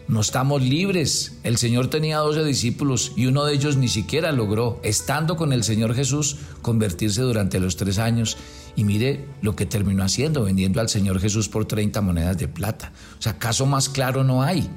No 0.08 0.22
estamos 0.22 0.62
libres. 0.62 1.40
El 1.42 1.58
Señor 1.58 1.88
tenía 1.88 2.20
12 2.20 2.44
discípulos 2.44 3.14
y 3.16 3.26
uno 3.26 3.44
de 3.46 3.56
ellos 3.56 3.76
ni 3.76 3.88
siquiera 3.88 4.32
logró, 4.32 4.80
estando 4.84 5.36
con 5.36 5.52
el 5.52 5.64
Señor 5.64 5.96
Jesús, 5.96 6.36
convertirse 6.62 7.24
durante 7.24 7.60
los 7.60 7.78
tres 7.78 7.98
años. 7.98 8.38
Y 8.76 8.84
mire 8.84 9.26
lo 9.42 9.56
que 9.56 9.66
terminó 9.66 10.04
haciendo, 10.04 10.44
vendiendo 10.44 10.80
al 10.80 10.90
Señor 10.90 11.20
Jesús 11.20 11.50
por 11.50 11.66
30 11.66 12.02
monedas 12.02 12.38
de 12.38 12.48
plata. 12.48 12.94
O 13.18 13.22
sea, 13.24 13.40
caso 13.40 13.66
más 13.66 13.90
claro 13.90 14.24
no 14.24 14.44
hay. 14.44 14.70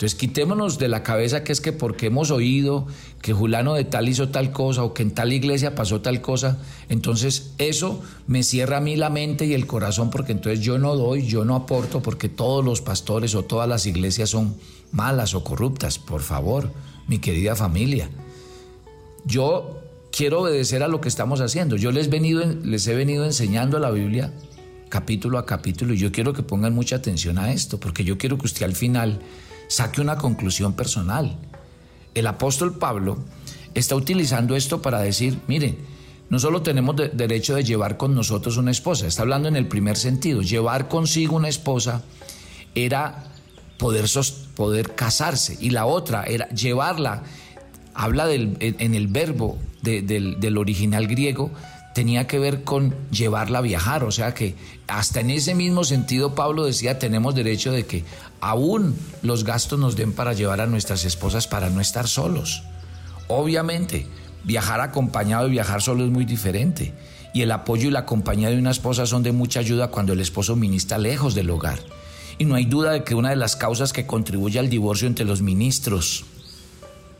Entonces 0.00 0.18
quitémonos 0.18 0.78
de 0.78 0.88
la 0.88 1.02
cabeza 1.02 1.44
que 1.44 1.52
es 1.52 1.60
que 1.60 1.72
porque 1.72 2.06
hemos 2.06 2.30
oído 2.30 2.86
que 3.20 3.34
Julano 3.34 3.74
de 3.74 3.84
tal 3.84 4.08
hizo 4.08 4.30
tal 4.30 4.50
cosa 4.50 4.82
o 4.82 4.94
que 4.94 5.02
en 5.02 5.10
tal 5.10 5.30
iglesia 5.30 5.74
pasó 5.74 6.00
tal 6.00 6.22
cosa, 6.22 6.56
entonces 6.88 7.52
eso 7.58 8.00
me 8.26 8.42
cierra 8.42 8.78
a 8.78 8.80
mí 8.80 8.96
la 8.96 9.10
mente 9.10 9.44
y 9.44 9.52
el 9.52 9.66
corazón 9.66 10.08
porque 10.08 10.32
entonces 10.32 10.60
yo 10.60 10.78
no 10.78 10.96
doy, 10.96 11.26
yo 11.26 11.44
no 11.44 11.54
aporto 11.54 12.00
porque 12.00 12.30
todos 12.30 12.64
los 12.64 12.80
pastores 12.80 13.34
o 13.34 13.42
todas 13.42 13.68
las 13.68 13.84
iglesias 13.84 14.30
son 14.30 14.54
malas 14.90 15.34
o 15.34 15.44
corruptas. 15.44 15.98
Por 15.98 16.22
favor, 16.22 16.72
mi 17.06 17.18
querida 17.18 17.54
familia. 17.54 18.08
Yo 19.26 19.82
quiero 20.10 20.40
obedecer 20.40 20.82
a 20.82 20.88
lo 20.88 21.02
que 21.02 21.08
estamos 21.08 21.42
haciendo. 21.42 21.76
Yo 21.76 21.92
les, 21.92 22.08
venido, 22.08 22.42
les 22.64 22.86
he 22.86 22.94
venido 22.94 23.26
enseñando 23.26 23.78
la 23.78 23.90
Biblia 23.90 24.32
capítulo 24.88 25.36
a 25.36 25.44
capítulo 25.44 25.92
y 25.92 25.98
yo 25.98 26.10
quiero 26.10 26.32
que 26.32 26.42
pongan 26.42 26.74
mucha 26.74 26.96
atención 26.96 27.38
a 27.38 27.52
esto 27.52 27.78
porque 27.78 28.02
yo 28.02 28.16
quiero 28.16 28.38
que 28.38 28.46
usted 28.46 28.64
al 28.64 28.74
final 28.74 29.20
saque 29.70 30.00
una 30.00 30.18
conclusión 30.18 30.72
personal. 30.72 31.38
El 32.12 32.26
apóstol 32.26 32.76
Pablo 32.76 33.18
está 33.72 33.94
utilizando 33.94 34.56
esto 34.56 34.82
para 34.82 35.00
decir, 35.00 35.38
miren, 35.46 35.78
no 36.28 36.40
solo 36.40 36.62
tenemos 36.62 36.96
derecho 36.96 37.54
de 37.54 37.62
llevar 37.62 37.96
con 37.96 38.14
nosotros 38.14 38.56
una 38.56 38.72
esposa, 38.72 39.06
está 39.06 39.22
hablando 39.22 39.48
en 39.48 39.54
el 39.54 39.68
primer 39.68 39.96
sentido, 39.96 40.42
llevar 40.42 40.88
consigo 40.88 41.36
una 41.36 41.48
esposa 41.48 42.02
era 42.74 43.24
poder, 43.78 44.06
poder 44.56 44.94
casarse 44.96 45.56
y 45.60 45.70
la 45.70 45.86
otra 45.86 46.24
era 46.24 46.48
llevarla, 46.48 47.22
habla 47.94 48.32
en 48.32 48.94
el 48.94 49.06
verbo 49.06 49.56
del 49.82 50.58
original 50.58 51.06
griego, 51.06 51.52
tenía 51.94 52.26
que 52.26 52.38
ver 52.38 52.64
con 52.64 52.94
llevarla 53.10 53.58
a 53.58 53.62
viajar, 53.62 54.04
o 54.04 54.12
sea 54.12 54.34
que 54.34 54.54
hasta 54.86 55.20
en 55.20 55.30
ese 55.30 55.54
mismo 55.54 55.84
sentido 55.84 56.34
Pablo 56.34 56.64
decía 56.64 56.98
tenemos 56.98 57.34
derecho 57.34 57.72
de 57.72 57.86
que 57.86 58.04
aún 58.40 58.96
los 59.22 59.44
gastos 59.44 59.78
nos 59.78 59.96
den 59.96 60.12
para 60.12 60.32
llevar 60.32 60.60
a 60.60 60.66
nuestras 60.66 61.04
esposas 61.04 61.48
para 61.48 61.70
no 61.70 61.80
estar 61.80 62.06
solos. 62.06 62.62
Obviamente, 63.28 64.06
viajar 64.44 64.80
acompañado 64.80 65.48
y 65.48 65.52
viajar 65.52 65.82
solo 65.82 66.04
es 66.04 66.10
muy 66.10 66.24
diferente 66.24 66.94
y 67.32 67.42
el 67.42 67.52
apoyo 67.52 67.88
y 67.88 67.92
la 67.92 68.06
compañía 68.06 68.50
de 68.50 68.58
una 68.58 68.70
esposa 68.70 69.06
son 69.06 69.22
de 69.22 69.32
mucha 69.32 69.60
ayuda 69.60 69.88
cuando 69.88 70.12
el 70.12 70.20
esposo 70.20 70.56
ministra 70.56 70.98
lejos 70.98 71.34
del 71.34 71.50
hogar. 71.50 71.78
Y 72.38 72.44
no 72.44 72.54
hay 72.54 72.64
duda 72.64 72.92
de 72.92 73.04
que 73.04 73.14
una 73.14 73.30
de 73.30 73.36
las 73.36 73.54
causas 73.54 73.92
que 73.92 74.06
contribuye 74.06 74.58
al 74.58 74.70
divorcio 74.70 75.06
entre 75.06 75.26
los 75.26 75.42
ministros 75.42 76.24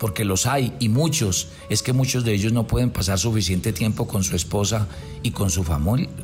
porque 0.01 0.25
los 0.25 0.47
hay 0.47 0.73
y 0.81 0.89
muchos, 0.89 1.49
es 1.69 1.83
que 1.83 1.93
muchos 1.93 2.25
de 2.25 2.33
ellos 2.33 2.55
no 2.55 2.67
pueden 2.67 2.89
pasar 2.89 3.19
suficiente 3.19 3.75
tiempo 3.75 4.09
con 4.09 4.25
su 4.25 4.35
esposa 4.35 4.89
y 5.23 5.33
con 5.33 5.51
su, 5.51 5.63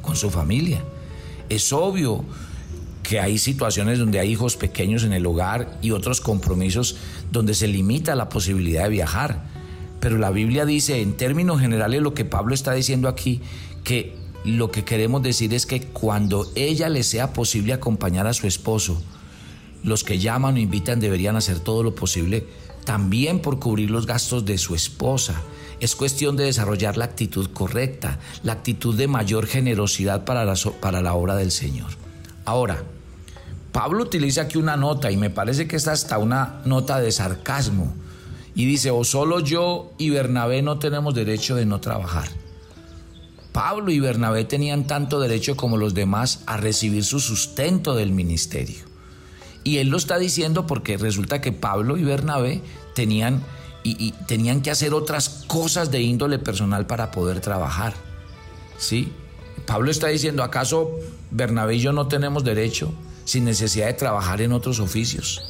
con 0.00 0.16
su 0.16 0.30
familia. 0.30 0.83
Es 1.50 1.75
obvio 1.75 2.25
que 3.02 3.21
hay 3.21 3.37
situaciones 3.37 3.99
donde 3.99 4.18
hay 4.18 4.33
hijos 4.33 4.56
pequeños 4.56 5.04
en 5.04 5.12
el 5.12 5.26
hogar 5.26 5.78
y 5.83 5.90
otros 5.90 6.23
compromisos 6.23 6.97
donde 7.30 7.52
se 7.52 7.68
limita 7.68 8.16
la 8.16 8.30
posibilidad 8.30 8.85
de 8.85 8.88
viajar. 8.88 9.45
Pero 10.00 10.16
la 10.16 10.30
Biblia 10.30 10.64
dice, 10.64 11.02
en 11.02 11.14
términos 11.14 11.61
generales, 11.61 12.00
lo 12.00 12.14
que 12.14 12.25
Pablo 12.25 12.54
está 12.54 12.73
diciendo 12.73 13.09
aquí, 13.09 13.42
que 13.85 14.16
lo 14.42 14.71
que 14.71 14.85
queremos 14.85 15.23
decir 15.23 15.52
es 15.52 15.66
que 15.66 15.83
cuando 15.83 16.50
ella 16.54 16.88
le 16.88 17.02
sea 17.02 17.35
posible 17.35 17.75
acompañar 17.75 18.26
a 18.26 18.33
su 18.33 18.47
esposo, 18.47 19.02
los 19.85 20.02
que 20.02 20.18
llaman 20.18 20.54
o 20.54 20.59
invitan 20.59 20.99
deberían 20.99 21.37
hacer 21.37 21.61
todo 21.61 21.83
lo 21.83 21.95
posible 21.95 22.47
también 22.87 23.40
por 23.40 23.59
cubrir 23.59 23.90
los 23.90 24.07
gastos 24.07 24.47
de 24.47 24.57
su 24.57 24.75
esposa. 24.75 25.43
Es 25.81 25.95
cuestión 25.95 26.37
de 26.37 26.45
desarrollar 26.45 26.97
la 26.97 27.05
actitud 27.05 27.50
correcta, 27.52 28.19
la 28.43 28.52
actitud 28.52 28.95
de 28.95 29.09
mayor 29.09 29.47
generosidad 29.47 30.25
para 30.25 30.47
la, 30.47 30.55
para 30.81 31.02
la 31.02 31.12
obra 31.12 31.37
del 31.37 31.50
Señor. 31.50 31.90
Ahora, 32.47 32.83
Pablo 33.73 34.05
utiliza 34.05 34.43
aquí 34.43 34.57
una 34.57 34.78
nota 34.78 35.11
y 35.11 35.19
me 35.19 35.28
parece 35.28 35.69
que 35.69 35.76
es 35.76 35.87
hasta 35.87 36.16
una 36.16 36.62
nota 36.64 36.99
de 36.99 37.12
sarcasmo 37.12 37.93
y 38.55 38.64
dice, 38.64 38.90
o 38.90 39.05
solo 39.05 39.40
yo 39.40 39.93
y 39.99 40.09
Bernabé 40.09 40.62
no 40.62 40.78
tenemos 40.78 41.14
derecho 41.14 41.57
de 41.57 41.66
no 41.66 41.78
trabajar. 41.81 42.28
Pablo 43.52 43.90
y 43.90 44.00
Bernabé 44.00 44.45
tenían 44.45 44.87
tanto 44.87 45.21
derecho 45.21 45.57
como 45.57 45.76
los 45.76 45.93
demás 45.93 46.43
a 46.47 46.57
recibir 46.57 47.05
su 47.05 47.21
sustento 47.21 47.95
del 47.95 48.12
ministerio. 48.12 48.95
Y 49.66 49.78
él 49.78 49.88
lo 49.88 49.96
está 49.96 50.16
diciendo 50.16 50.64
porque 50.64 50.96
resulta 50.96 51.40
que 51.40 51.50
Pablo 51.50 51.96
y 51.96 52.04
Bernabé 52.04 52.62
tenían, 52.94 53.42
y, 53.82 54.12
tenían 54.28 54.62
que 54.62 54.70
hacer 54.70 54.94
otras 54.94 55.28
cosas 55.49 55.90
de 55.90 56.02
índole 56.02 56.38
personal 56.38 56.87
para 56.87 57.11
poder 57.11 57.40
trabajar. 57.40 57.92
¿Sí? 58.78 59.12
Pablo 59.66 59.90
está 59.90 60.06
diciendo, 60.06 60.44
¿acaso 60.44 60.92
Bernabé 61.32 61.75
y 61.75 61.80
yo 61.80 61.92
no 61.92 62.06
tenemos 62.06 62.44
derecho 62.44 62.94
sin 63.25 63.44
necesidad 63.44 63.88
de 63.88 63.94
trabajar 63.94 64.40
en 64.40 64.52
otros 64.52 64.78
oficios? 64.78 65.42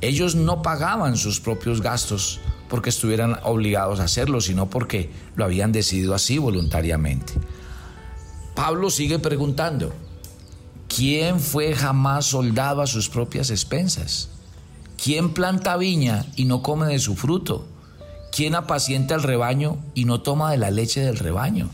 Ellos 0.00 0.36
no 0.36 0.62
pagaban 0.62 1.18
sus 1.18 1.38
propios 1.38 1.82
gastos 1.82 2.40
porque 2.70 2.88
estuvieran 2.88 3.38
obligados 3.42 4.00
a 4.00 4.04
hacerlo, 4.04 4.40
sino 4.40 4.70
porque 4.70 5.10
lo 5.36 5.44
habían 5.44 5.70
decidido 5.70 6.14
así 6.14 6.38
voluntariamente. 6.38 7.34
Pablo 8.54 8.88
sigue 8.88 9.18
preguntando, 9.18 9.92
¿Quién 10.94 11.40
fue 11.40 11.74
jamás 11.74 12.26
soldado 12.26 12.80
a 12.80 12.86
sus 12.86 13.08
propias 13.08 13.50
expensas? 13.50 14.28
¿Quién 15.02 15.34
planta 15.34 15.76
viña 15.76 16.24
y 16.36 16.44
no 16.44 16.62
come 16.62 16.86
de 16.86 17.00
su 17.00 17.16
fruto? 17.16 17.66
¿Quién 18.30 18.54
apacienta 18.54 19.16
el 19.16 19.24
rebaño 19.24 19.78
y 19.94 20.04
no 20.04 20.20
toma 20.20 20.52
de 20.52 20.58
la 20.58 20.70
leche 20.70 21.00
del 21.00 21.18
rebaño? 21.18 21.68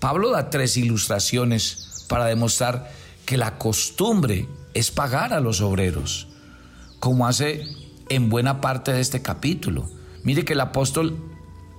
Pablo 0.00 0.32
da 0.32 0.50
tres 0.50 0.76
ilustraciones 0.76 2.04
para 2.08 2.26
demostrar 2.26 2.92
que 3.24 3.38
la 3.38 3.56
costumbre 3.56 4.46
es 4.74 4.90
pagar 4.90 5.32
a 5.32 5.40
los 5.40 5.62
obreros, 5.62 6.28
como 7.00 7.26
hace 7.26 7.66
en 8.10 8.28
buena 8.28 8.60
parte 8.60 8.92
de 8.92 9.00
este 9.00 9.22
capítulo. 9.22 9.88
Mire 10.24 10.44
que 10.44 10.52
el 10.52 10.60
apóstol 10.60 11.16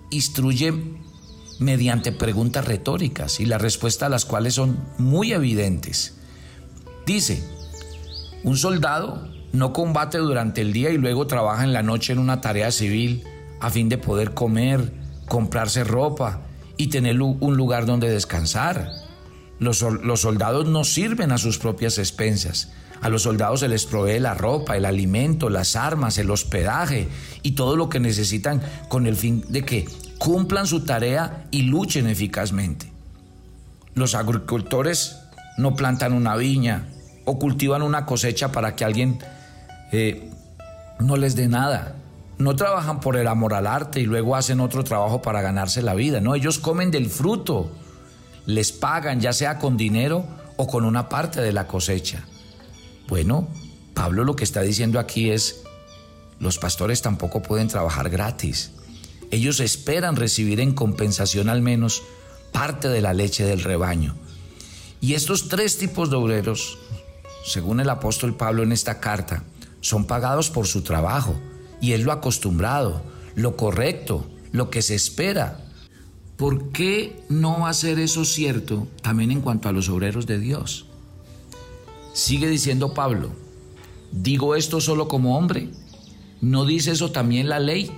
instruye 0.10 0.74
mediante 1.60 2.12
preguntas 2.12 2.66
retóricas 2.66 3.40
y 3.40 3.46
la 3.46 3.60
respuesta 3.60 4.08
a 4.08 4.10
las 4.10 4.26
cuales 4.26 4.56
son 4.56 4.80
muy 4.98 5.34
evidentes. 5.34 6.17
Dice, 7.08 7.42
un 8.44 8.58
soldado 8.58 9.30
no 9.54 9.72
combate 9.72 10.18
durante 10.18 10.60
el 10.60 10.74
día 10.74 10.90
y 10.90 10.98
luego 10.98 11.26
trabaja 11.26 11.64
en 11.64 11.72
la 11.72 11.82
noche 11.82 12.12
en 12.12 12.20
una 12.20 12.42
tarea 12.42 12.70
civil 12.70 13.24
a 13.62 13.70
fin 13.70 13.88
de 13.88 13.98
poder 13.98 14.34
comer, 14.34 14.92
comprarse 15.26 15.86
ropa 15.86 16.42
y 16.76 16.88
tener 16.88 17.22
un 17.22 17.56
lugar 17.56 17.86
donde 17.86 18.10
descansar. 18.10 18.92
Los, 19.58 19.78
soldados 19.78 20.68
no 20.68 20.84
sirven 20.84 21.32
a 21.32 21.38
sus 21.38 21.60
propias 21.60 21.98
expensas. 21.98 22.74
A 23.00 23.08
los 23.08 23.22
soldados 23.22 23.62
se 23.62 23.70
les 23.70 23.86
provee 23.86 24.20
la 24.20 24.34
ropa, 24.34 24.76
el 24.76 24.84
alimento, 24.84 25.50
las 25.50 25.78
armas, 25.78 26.18
el 26.18 26.30
hospedaje 26.30 27.08
y 27.42 27.52
todo 27.52 27.78
lo 27.78 27.88
que 27.88 28.02
necesitan 28.02 28.62
con 28.90 29.08
el 29.08 29.16
fin 29.16 29.46
de 29.48 29.64
que 29.64 29.88
cumplan 30.18 30.68
su 30.68 30.82
tarea 30.84 31.48
y 31.52 31.62
luchen 31.62 32.06
eficazmente. 32.08 32.92
Los 33.96 34.14
agricultores 34.14 35.20
no 35.58 35.78
plantan 35.78 36.12
una 36.12 36.36
viña, 36.36 36.90
o 37.28 37.38
cultivan 37.38 37.82
una 37.82 38.06
cosecha 38.06 38.54
para 38.54 38.74
que 38.76 38.86
alguien 38.86 39.20
eh, 39.92 40.32
no 41.00 41.18
les 41.18 41.36
dé 41.36 41.50
nada. 41.50 41.98
No 42.38 42.56
trabajan 42.56 43.02
por 43.02 43.18
el 43.18 43.28
amor 43.28 43.54
al 43.54 43.68
arte 43.68 44.00
y 44.00 44.06
luego 44.06 44.38
hacen 44.38 44.62
otro 44.62 44.86
trabajo 44.86 45.22
para 45.22 45.42
ganarse 45.42 45.82
la 45.82 45.94
vida. 45.94 46.22
No, 46.22 46.36
ellos 46.36 46.58
comen 46.58 46.90
del 46.90 47.10
fruto. 47.10 47.70
Les 48.46 48.72
pagan 48.72 49.20
ya 49.20 49.34
sea 49.34 49.60
con 49.60 49.76
dinero 49.76 50.26
o 50.56 50.68
con 50.68 50.86
una 50.86 51.10
parte 51.10 51.42
de 51.42 51.52
la 51.52 51.68
cosecha. 51.68 52.24
Bueno, 53.10 53.50
Pablo 53.94 54.24
lo 54.24 54.38
que 54.38 54.46
está 54.46 54.62
diciendo 54.62 54.98
aquí 54.98 55.30
es, 55.30 55.64
los 56.40 56.58
pastores 56.58 57.02
tampoco 57.02 57.42
pueden 57.42 57.68
trabajar 57.68 58.10
gratis. 58.10 58.72
Ellos 59.32 59.60
esperan 59.60 60.16
recibir 60.16 60.62
en 60.62 60.74
compensación 60.74 61.50
al 61.50 61.62
menos 61.62 62.04
parte 62.54 62.88
de 62.88 63.02
la 63.02 63.14
leche 63.14 63.44
del 63.44 63.64
rebaño. 63.64 64.16
Y 65.02 65.16
estos 65.16 65.50
tres 65.50 65.78
tipos 65.78 66.10
de 66.10 66.16
obreros 66.16 66.78
según 67.48 67.80
el 67.80 67.90
apóstol 67.90 68.36
Pablo 68.36 68.62
en 68.62 68.74
esta 68.74 69.00
carta, 69.00 69.42
son 69.80 70.06
pagados 70.06 70.50
por 70.50 70.68
su 70.68 70.82
trabajo 70.82 71.34
y 71.80 71.94
es 71.94 72.04
lo 72.04 72.12
acostumbrado, 72.12 73.02
lo 73.36 73.56
correcto, 73.56 74.28
lo 74.52 74.70
que 74.70 74.82
se 74.82 74.96
espera. 74.96 75.64
¿Por 76.36 76.74
qué 76.74 77.24
no 77.30 77.62
va 77.62 77.70
a 77.70 77.74
ser 77.74 78.00
eso 78.00 78.26
cierto 78.26 78.86
también 79.02 79.32
en 79.32 79.40
cuanto 79.40 79.70
a 79.70 79.72
los 79.72 79.88
obreros 79.88 80.28
de 80.28 80.40
Dios? 80.40 80.88
Sigue 82.12 82.50
diciendo 82.50 82.94
Pablo, 82.94 83.32
¿digo 84.12 84.56
esto 84.56 84.82
solo 84.82 85.08
como 85.08 85.38
hombre? 85.38 85.70
¿No 86.42 86.66
dice 86.66 86.92
eso 86.92 87.12
también 87.12 87.48
la 87.48 87.60
ley? 87.60 87.90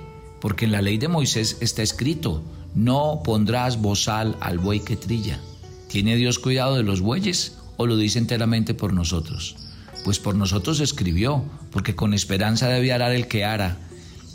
Porque 0.42 0.66
en 0.66 0.74
la 0.74 0.84
ley 0.84 1.00
de 1.00 1.08
Moisés 1.08 1.58
está 1.60 1.82
escrito, 1.82 2.44
no 2.76 3.22
pondrás 3.24 3.82
bozal 3.82 4.38
al 4.42 4.60
buey 4.60 4.82
que 4.82 4.96
trilla. 4.96 5.40
¿Tiene 5.88 6.18
Dios 6.18 6.38
cuidado 6.38 6.76
de 6.76 6.84
los 6.84 7.02
bueyes 7.02 7.59
o 7.80 7.88
lo 7.88 7.96
dice 7.96 8.20
enteramente 8.20 8.74
por 8.74 8.92
nosotros? 8.92 9.56
Pues 10.04 10.20
por 10.20 10.36
nosotros 10.36 10.82
escribió, 10.82 11.46
porque 11.72 11.96
con 11.96 12.14
esperanza 12.14 12.68
debe 12.68 12.92
arar 12.92 13.14
el 13.14 13.30
que 13.30 13.46
ara, 13.46 13.78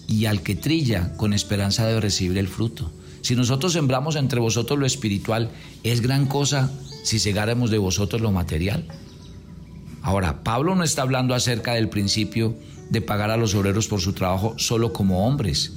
y 0.09 0.25
al 0.25 0.43
que 0.43 0.55
trilla, 0.55 1.15
con 1.19 1.35
esperanza 1.35 1.87
debe 1.87 2.01
recibir 2.01 2.39
el 2.39 2.49
fruto. 2.49 2.91
Si 3.21 3.37
nosotros 3.37 3.75
sembramos 3.75 4.17
entre 4.17 4.41
vosotros 4.41 4.79
lo 4.79 4.87
espiritual, 4.87 5.51
es 5.83 6.01
gran 6.01 6.25
cosa 6.25 6.71
si 7.03 7.19
segáramos 7.19 7.71
de 7.71 7.77
vosotros 7.77 8.23
lo 8.23 8.33
material. 8.33 8.87
Ahora, 10.01 10.43
Pablo 10.43 10.75
no 10.75 10.83
está 10.83 11.03
hablando 11.03 11.35
acerca 11.35 11.75
del 11.75 11.91
principio 11.91 12.57
de 12.89 13.03
pagar 13.03 13.31
a 13.31 13.37
los 13.37 13.55
obreros 13.55 13.89
por 13.89 14.01
su 14.01 14.15
trabajo 14.15 14.55
solo 14.57 14.95
como 14.95 15.27
hombres. 15.27 15.75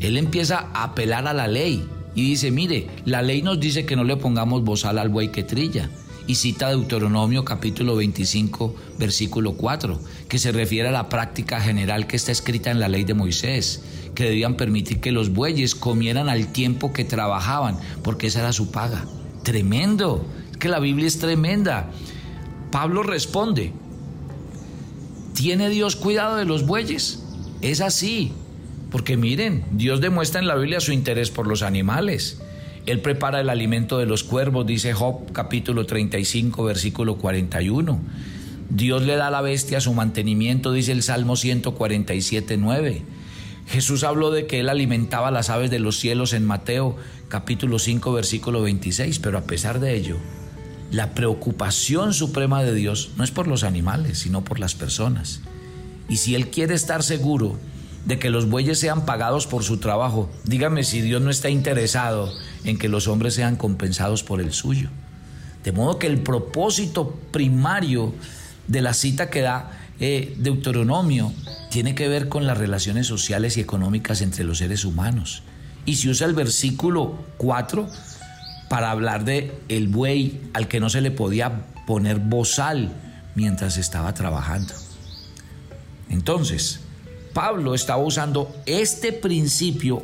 Él 0.00 0.18
empieza 0.18 0.68
a 0.74 0.84
apelar 0.84 1.26
a 1.26 1.32
la 1.32 1.48
ley 1.48 1.88
y 2.14 2.22
dice, 2.28 2.50
mire, 2.50 2.86
la 3.06 3.22
ley 3.22 3.40
nos 3.40 3.58
dice 3.58 3.86
que 3.86 3.96
no 3.96 4.04
le 4.04 4.18
pongamos 4.18 4.62
bozal 4.62 4.98
al 4.98 5.08
buey 5.08 5.32
que 5.32 5.42
trilla. 5.42 5.88
Y 6.28 6.34
cita 6.34 6.70
Deuteronomio 6.70 7.44
capítulo 7.44 7.94
25, 7.94 8.74
versículo 8.98 9.52
4, 9.52 10.00
que 10.28 10.38
se 10.38 10.50
refiere 10.50 10.88
a 10.88 10.92
la 10.92 11.08
práctica 11.08 11.60
general 11.60 12.08
que 12.08 12.16
está 12.16 12.32
escrita 12.32 12.72
en 12.72 12.80
la 12.80 12.88
ley 12.88 13.04
de 13.04 13.14
Moisés, 13.14 13.82
que 14.14 14.24
debían 14.24 14.56
permitir 14.56 15.00
que 15.00 15.12
los 15.12 15.32
bueyes 15.32 15.76
comieran 15.76 16.28
al 16.28 16.48
tiempo 16.48 16.92
que 16.92 17.04
trabajaban, 17.04 17.78
porque 18.02 18.26
esa 18.26 18.40
era 18.40 18.52
su 18.52 18.72
paga. 18.72 19.04
Tremendo, 19.44 20.26
es 20.50 20.56
que 20.56 20.68
la 20.68 20.80
Biblia 20.80 21.06
es 21.06 21.20
tremenda. 21.20 21.90
Pablo 22.72 23.04
responde, 23.04 23.72
¿tiene 25.34 25.68
Dios 25.68 25.94
cuidado 25.94 26.36
de 26.36 26.44
los 26.44 26.66
bueyes? 26.66 27.22
Es 27.60 27.80
así, 27.80 28.32
porque 28.90 29.16
miren, 29.16 29.64
Dios 29.70 30.00
demuestra 30.00 30.40
en 30.40 30.48
la 30.48 30.56
Biblia 30.56 30.80
su 30.80 30.90
interés 30.90 31.30
por 31.30 31.46
los 31.46 31.62
animales. 31.62 32.40
Él 32.86 33.00
prepara 33.00 33.40
el 33.40 33.50
alimento 33.50 33.98
de 33.98 34.06
los 34.06 34.22
cuervos, 34.22 34.64
dice 34.64 34.92
Job 34.92 35.32
capítulo 35.32 35.86
35, 35.86 36.62
versículo 36.64 37.16
41. 37.18 38.00
Dios 38.70 39.02
le 39.02 39.16
da 39.16 39.26
a 39.26 39.30
la 39.30 39.40
bestia 39.40 39.80
su 39.80 39.92
mantenimiento, 39.92 40.72
dice 40.72 40.92
el 40.92 41.02
Salmo 41.02 41.34
147, 41.34 42.56
9. 42.56 43.02
Jesús 43.66 44.04
habló 44.04 44.30
de 44.30 44.46
que 44.46 44.60
él 44.60 44.68
alimentaba 44.68 45.32
las 45.32 45.50
aves 45.50 45.70
de 45.70 45.80
los 45.80 45.98
cielos 45.98 46.32
en 46.32 46.44
Mateo 46.44 46.96
capítulo 47.28 47.80
5, 47.80 48.12
versículo 48.12 48.62
26, 48.62 49.18
pero 49.18 49.38
a 49.38 49.42
pesar 49.42 49.80
de 49.80 49.96
ello, 49.96 50.18
la 50.92 51.12
preocupación 51.12 52.14
suprema 52.14 52.62
de 52.62 52.72
Dios 52.72 53.10
no 53.16 53.24
es 53.24 53.32
por 53.32 53.48
los 53.48 53.64
animales, 53.64 54.18
sino 54.18 54.44
por 54.44 54.60
las 54.60 54.76
personas. 54.76 55.40
Y 56.08 56.18
si 56.18 56.36
Él 56.36 56.50
quiere 56.50 56.74
estar 56.74 57.02
seguro 57.02 57.58
de 58.06 58.18
que 58.18 58.30
los 58.30 58.48
bueyes 58.48 58.78
sean 58.78 59.04
pagados 59.04 59.46
por 59.46 59.64
su 59.64 59.78
trabajo. 59.78 60.30
Dígame 60.44 60.84
si 60.84 61.00
Dios 61.02 61.20
no 61.20 61.30
está 61.30 61.50
interesado 61.50 62.32
en 62.64 62.78
que 62.78 62.88
los 62.88 63.08
hombres 63.08 63.34
sean 63.34 63.56
compensados 63.56 64.22
por 64.22 64.40
el 64.40 64.52
suyo. 64.52 64.88
De 65.64 65.72
modo 65.72 65.98
que 65.98 66.06
el 66.06 66.20
propósito 66.20 67.18
primario 67.32 68.14
de 68.68 68.80
la 68.80 68.94
cita 68.94 69.28
que 69.28 69.40
da 69.42 69.72
eh, 69.98 70.36
Deuteronomio 70.38 71.32
tiene 71.70 71.96
que 71.96 72.06
ver 72.06 72.28
con 72.28 72.46
las 72.46 72.56
relaciones 72.56 73.08
sociales 73.08 73.56
y 73.56 73.60
económicas 73.60 74.22
entre 74.22 74.44
los 74.44 74.58
seres 74.58 74.84
humanos. 74.84 75.42
Y 75.84 75.96
si 75.96 76.08
usa 76.08 76.28
el 76.28 76.34
versículo 76.34 77.18
4 77.38 77.88
para 78.68 78.92
hablar 78.92 79.24
de 79.24 79.52
el 79.68 79.88
buey 79.88 80.40
al 80.54 80.68
que 80.68 80.78
no 80.78 80.90
se 80.90 81.00
le 81.00 81.10
podía 81.10 81.66
poner 81.86 82.20
bozal 82.20 82.92
mientras 83.34 83.78
estaba 83.78 84.14
trabajando. 84.14 84.74
Entonces, 86.08 86.80
Pablo 87.36 87.74
estaba 87.74 88.02
usando 88.02 88.50
este 88.64 89.12
principio 89.12 90.00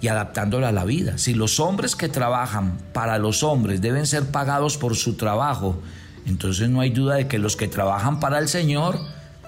y 0.00 0.08
adaptándolo 0.08 0.66
a 0.66 0.72
la 0.72 0.84
vida. 0.84 1.18
Si 1.18 1.32
los 1.32 1.60
hombres 1.60 1.94
que 1.94 2.08
trabajan 2.08 2.78
para 2.92 3.16
los 3.18 3.44
hombres 3.44 3.80
deben 3.80 4.08
ser 4.08 4.32
pagados 4.32 4.76
por 4.76 4.96
su 4.96 5.14
trabajo, 5.14 5.80
entonces 6.26 6.68
no 6.68 6.80
hay 6.80 6.90
duda 6.90 7.14
de 7.14 7.28
que 7.28 7.38
los 7.38 7.54
que 7.54 7.68
trabajan 7.68 8.18
para 8.18 8.40
el 8.40 8.48
Señor 8.48 8.98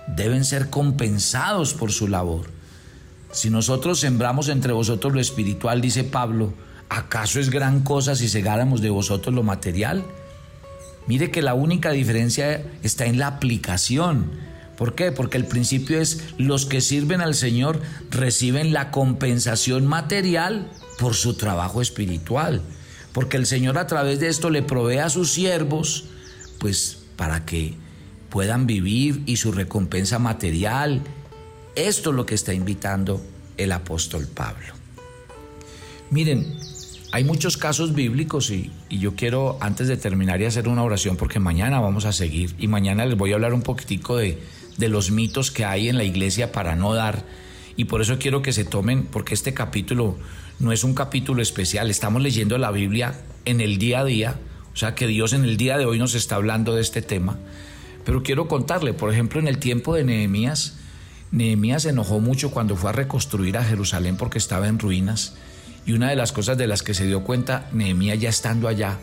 deben 0.06 0.44
ser 0.44 0.70
compensados 0.70 1.74
por 1.74 1.90
su 1.90 2.06
labor. 2.06 2.46
Si 3.32 3.50
nosotros 3.50 3.98
sembramos 3.98 4.48
entre 4.48 4.72
vosotros 4.72 5.12
lo 5.12 5.18
espiritual, 5.18 5.80
dice 5.80 6.04
Pablo, 6.04 6.52
¿acaso 6.88 7.40
es 7.40 7.50
gran 7.50 7.80
cosa 7.80 8.14
si 8.14 8.28
segáramos 8.28 8.80
de 8.82 8.90
vosotros 8.90 9.34
lo 9.34 9.42
material? 9.42 10.04
Mire 11.08 11.32
que 11.32 11.42
la 11.42 11.54
única 11.54 11.90
diferencia 11.90 12.62
está 12.84 13.06
en 13.06 13.18
la 13.18 13.26
aplicación. 13.26 14.45
¿Por 14.76 14.94
qué? 14.94 15.10
Porque 15.10 15.38
el 15.38 15.46
principio 15.46 16.00
es 16.00 16.34
los 16.36 16.66
que 16.66 16.80
sirven 16.80 17.20
al 17.20 17.34
Señor 17.34 17.80
reciben 18.10 18.72
la 18.72 18.90
compensación 18.90 19.86
material 19.86 20.70
por 20.98 21.14
su 21.14 21.34
trabajo 21.34 21.80
espiritual. 21.80 22.62
Porque 23.12 23.38
el 23.38 23.46
Señor 23.46 23.78
a 23.78 23.86
través 23.86 24.20
de 24.20 24.28
esto 24.28 24.50
le 24.50 24.62
provee 24.62 24.98
a 24.98 25.08
sus 25.08 25.32
siervos, 25.32 26.04
pues 26.58 26.98
para 27.16 27.46
que 27.46 27.74
puedan 28.28 28.66
vivir 28.66 29.22
y 29.24 29.36
su 29.36 29.52
recompensa 29.52 30.18
material. 30.18 31.02
Esto 31.74 32.10
es 32.10 32.16
lo 32.16 32.26
que 32.26 32.34
está 32.34 32.52
invitando 32.52 33.24
el 33.56 33.72
apóstol 33.72 34.26
Pablo. 34.26 34.74
Miren, 36.10 36.58
hay 37.12 37.24
muchos 37.24 37.56
casos 37.56 37.94
bíblicos 37.94 38.50
y, 38.50 38.70
y, 38.90 38.98
yo 38.98 39.14
quiero 39.14 39.56
antes 39.60 39.88
de 39.88 39.96
terminar 39.96 40.40
y 40.42 40.44
hacer 40.44 40.68
una 40.68 40.82
oración 40.82 41.16
porque 41.16 41.40
mañana 41.40 41.80
vamos 41.80 42.04
a 42.04 42.12
seguir 42.12 42.54
y 42.58 42.68
mañana 42.68 43.06
les 43.06 43.16
voy 43.16 43.32
a 43.32 43.36
hablar 43.36 43.54
un 43.54 43.62
poquitico 43.62 44.16
de, 44.16 44.38
de 44.78 44.88
los 44.88 45.10
mitos 45.10 45.50
que 45.50 45.64
hay 45.64 45.88
en 45.88 45.96
la 45.96 46.04
iglesia 46.04 46.52
para 46.52 46.76
no 46.76 46.94
dar. 46.94 47.24
Y 47.76 47.84
por 47.84 48.00
eso 48.00 48.18
quiero 48.18 48.42
que 48.42 48.52
se 48.52 48.64
tomen, 48.64 49.04
porque 49.04 49.34
este 49.34 49.54
capítulo 49.54 50.16
no 50.58 50.72
es 50.72 50.84
un 50.84 50.94
capítulo 50.94 51.42
especial, 51.42 51.90
estamos 51.90 52.22
leyendo 52.22 52.56
la 52.56 52.70
Biblia 52.70 53.20
en 53.44 53.60
el 53.60 53.78
día 53.78 54.00
a 54.00 54.04
día, 54.04 54.38
o 54.72 54.76
sea 54.76 54.94
que 54.94 55.06
Dios 55.06 55.32
en 55.32 55.44
el 55.44 55.56
día 55.56 55.76
de 55.76 55.84
hoy 55.84 55.98
nos 55.98 56.14
está 56.14 56.36
hablando 56.36 56.74
de 56.74 56.82
este 56.82 57.02
tema. 57.02 57.38
Pero 58.04 58.22
quiero 58.22 58.48
contarle, 58.48 58.94
por 58.94 59.12
ejemplo, 59.12 59.40
en 59.40 59.48
el 59.48 59.58
tiempo 59.58 59.94
de 59.94 60.04
Nehemías, 60.04 60.78
Nehemías 61.32 61.82
se 61.82 61.90
enojó 61.90 62.20
mucho 62.20 62.50
cuando 62.50 62.76
fue 62.76 62.90
a 62.90 62.92
reconstruir 62.92 63.58
a 63.58 63.64
Jerusalén 63.64 64.16
porque 64.16 64.38
estaba 64.38 64.68
en 64.68 64.78
ruinas. 64.78 65.34
Y 65.84 65.92
una 65.92 66.08
de 66.08 66.16
las 66.16 66.32
cosas 66.32 66.56
de 66.56 66.66
las 66.66 66.82
que 66.82 66.94
se 66.94 67.06
dio 67.06 67.24
cuenta 67.24 67.68
Nehemías 67.72 68.18
ya 68.18 68.28
estando 68.28 68.68
allá 68.68 68.98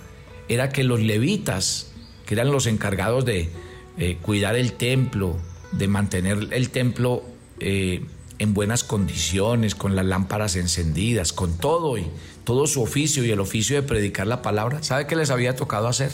era 0.47 0.69
que 0.69 0.83
los 0.83 0.99
levitas, 1.01 1.91
que 2.25 2.33
eran 2.33 2.51
los 2.51 2.65
encargados 2.65 3.25
de 3.25 3.49
eh, 3.97 4.17
cuidar 4.21 4.55
el 4.55 4.73
templo, 4.73 5.37
de 5.77 5.87
mantener 5.87 6.49
el 6.51 6.69
templo 6.69 7.23
eh, 7.59 8.05
en 8.39 8.53
buenas 8.53 8.83
condiciones, 8.83 9.75
con 9.75 9.95
las 9.95 10.05
lámparas 10.05 10.55
encendidas, 10.55 11.33
con 11.33 11.57
todo 11.57 11.97
y 11.97 12.05
todo 12.43 12.67
su 12.67 12.81
oficio 12.81 13.23
y 13.23 13.31
el 13.31 13.39
oficio 13.39 13.75
de 13.75 13.83
predicar 13.83 14.27
la 14.27 14.41
palabra. 14.41 14.83
¿Sabe 14.83 15.07
qué 15.07 15.15
les 15.15 15.29
había 15.29 15.55
tocado 15.55 15.87
hacer? 15.87 16.11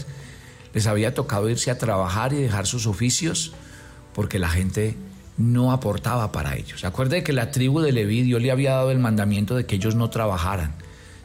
Les 0.73 0.85
había 0.85 1.13
tocado 1.13 1.49
irse 1.49 1.71
a 1.71 1.77
trabajar 1.77 2.33
y 2.33 2.37
dejar 2.37 2.67
sus 2.67 2.85
oficios 2.85 3.53
porque 4.13 4.37
la 4.37 4.49
gente 4.49 4.95
no 5.37 5.71
aportaba 5.71 6.31
para 6.31 6.55
ellos. 6.55 6.83
Acuerde 6.83 7.23
que 7.23 7.33
la 7.33 7.51
tribu 7.51 7.79
de 7.79 7.91
Leví 7.91 8.21
Dios 8.21 8.41
le 8.41 8.51
había 8.51 8.71
dado 8.71 8.91
el 8.91 8.99
mandamiento 8.99 9.55
de 9.55 9.65
que 9.65 9.75
ellos 9.75 9.95
no 9.95 10.09
trabajaran 10.09 10.75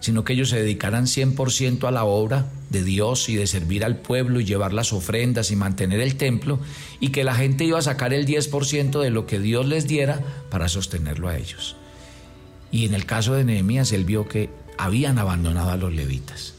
sino 0.05 0.23
que 0.23 0.35
ellos 0.35 0.51
se 0.51 0.59
dedicaran 0.61 1.07
100% 1.07 1.89
a 1.89 1.91
la 1.91 2.05
obra 2.05 2.53
de 2.69 2.85
Dios 2.85 3.31
y 3.31 3.37
de 3.37 3.47
servir 3.47 3.87
al 3.87 3.97
pueblo 3.97 4.39
y 4.39 4.45
llevar 4.45 4.75
las 4.75 4.93
ofrendas 4.93 5.51
y 5.51 5.57
mantener 5.57 6.01
el 6.01 6.17
templo, 6.17 6.59
y 7.01 7.09
que 7.09 7.25
la 7.25 7.35
gente 7.35 7.65
iba 7.65 7.79
a 7.79 7.83
sacar 7.83 8.13
el 8.13 8.27
10% 8.27 9.01
de 9.01 9.09
lo 9.09 9.25
que 9.27 9.39
Dios 9.39 9.67
les 9.67 9.89
diera 9.89 10.21
para 10.51 10.69
sostenerlo 10.69 11.31
a 11.31 11.39
ellos. 11.39 11.77
Y 12.71 12.85
en 12.85 12.93
el 12.93 13.07
caso 13.07 13.33
de 13.33 13.45
Nehemías, 13.45 13.93
él 13.93 14.05
vio 14.05 14.29
que 14.29 14.51
habían 14.77 15.19
abandonado 15.19 15.71
a 15.71 15.79
los 15.79 15.95
levitas. 15.95 16.53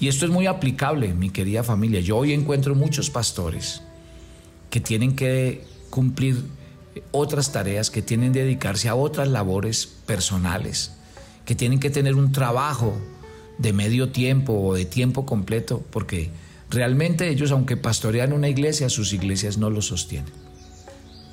Y 0.00 0.08
esto 0.08 0.24
es 0.24 0.32
muy 0.32 0.46
aplicable, 0.46 1.14
mi 1.14 1.30
querida 1.30 1.62
familia. 1.62 2.00
Yo 2.00 2.16
hoy 2.16 2.32
encuentro 2.32 2.74
muchos 2.74 3.10
pastores 3.10 3.80
que 4.70 4.80
tienen 4.80 5.14
que 5.14 5.62
cumplir 5.90 6.42
otras 7.12 7.52
tareas, 7.52 7.92
que 7.92 8.02
tienen 8.02 8.32
que 8.32 8.40
dedicarse 8.40 8.88
a 8.88 8.96
otras 8.96 9.28
labores 9.28 9.86
personales, 9.86 10.95
que 11.46 11.54
tienen 11.54 11.80
que 11.80 11.88
tener 11.88 12.14
un 12.16 12.32
trabajo 12.32 12.98
de 13.56 13.72
medio 13.72 14.10
tiempo 14.10 14.52
o 14.52 14.74
de 14.74 14.84
tiempo 14.84 15.24
completo, 15.24 15.82
porque 15.90 16.30
realmente 16.68 17.28
ellos, 17.28 17.52
aunque 17.52 17.76
pastorean 17.76 18.32
una 18.32 18.48
iglesia, 18.48 18.90
sus 18.90 19.12
iglesias 19.14 19.56
no 19.56 19.70
lo 19.70 19.80
sostienen. 19.80 20.32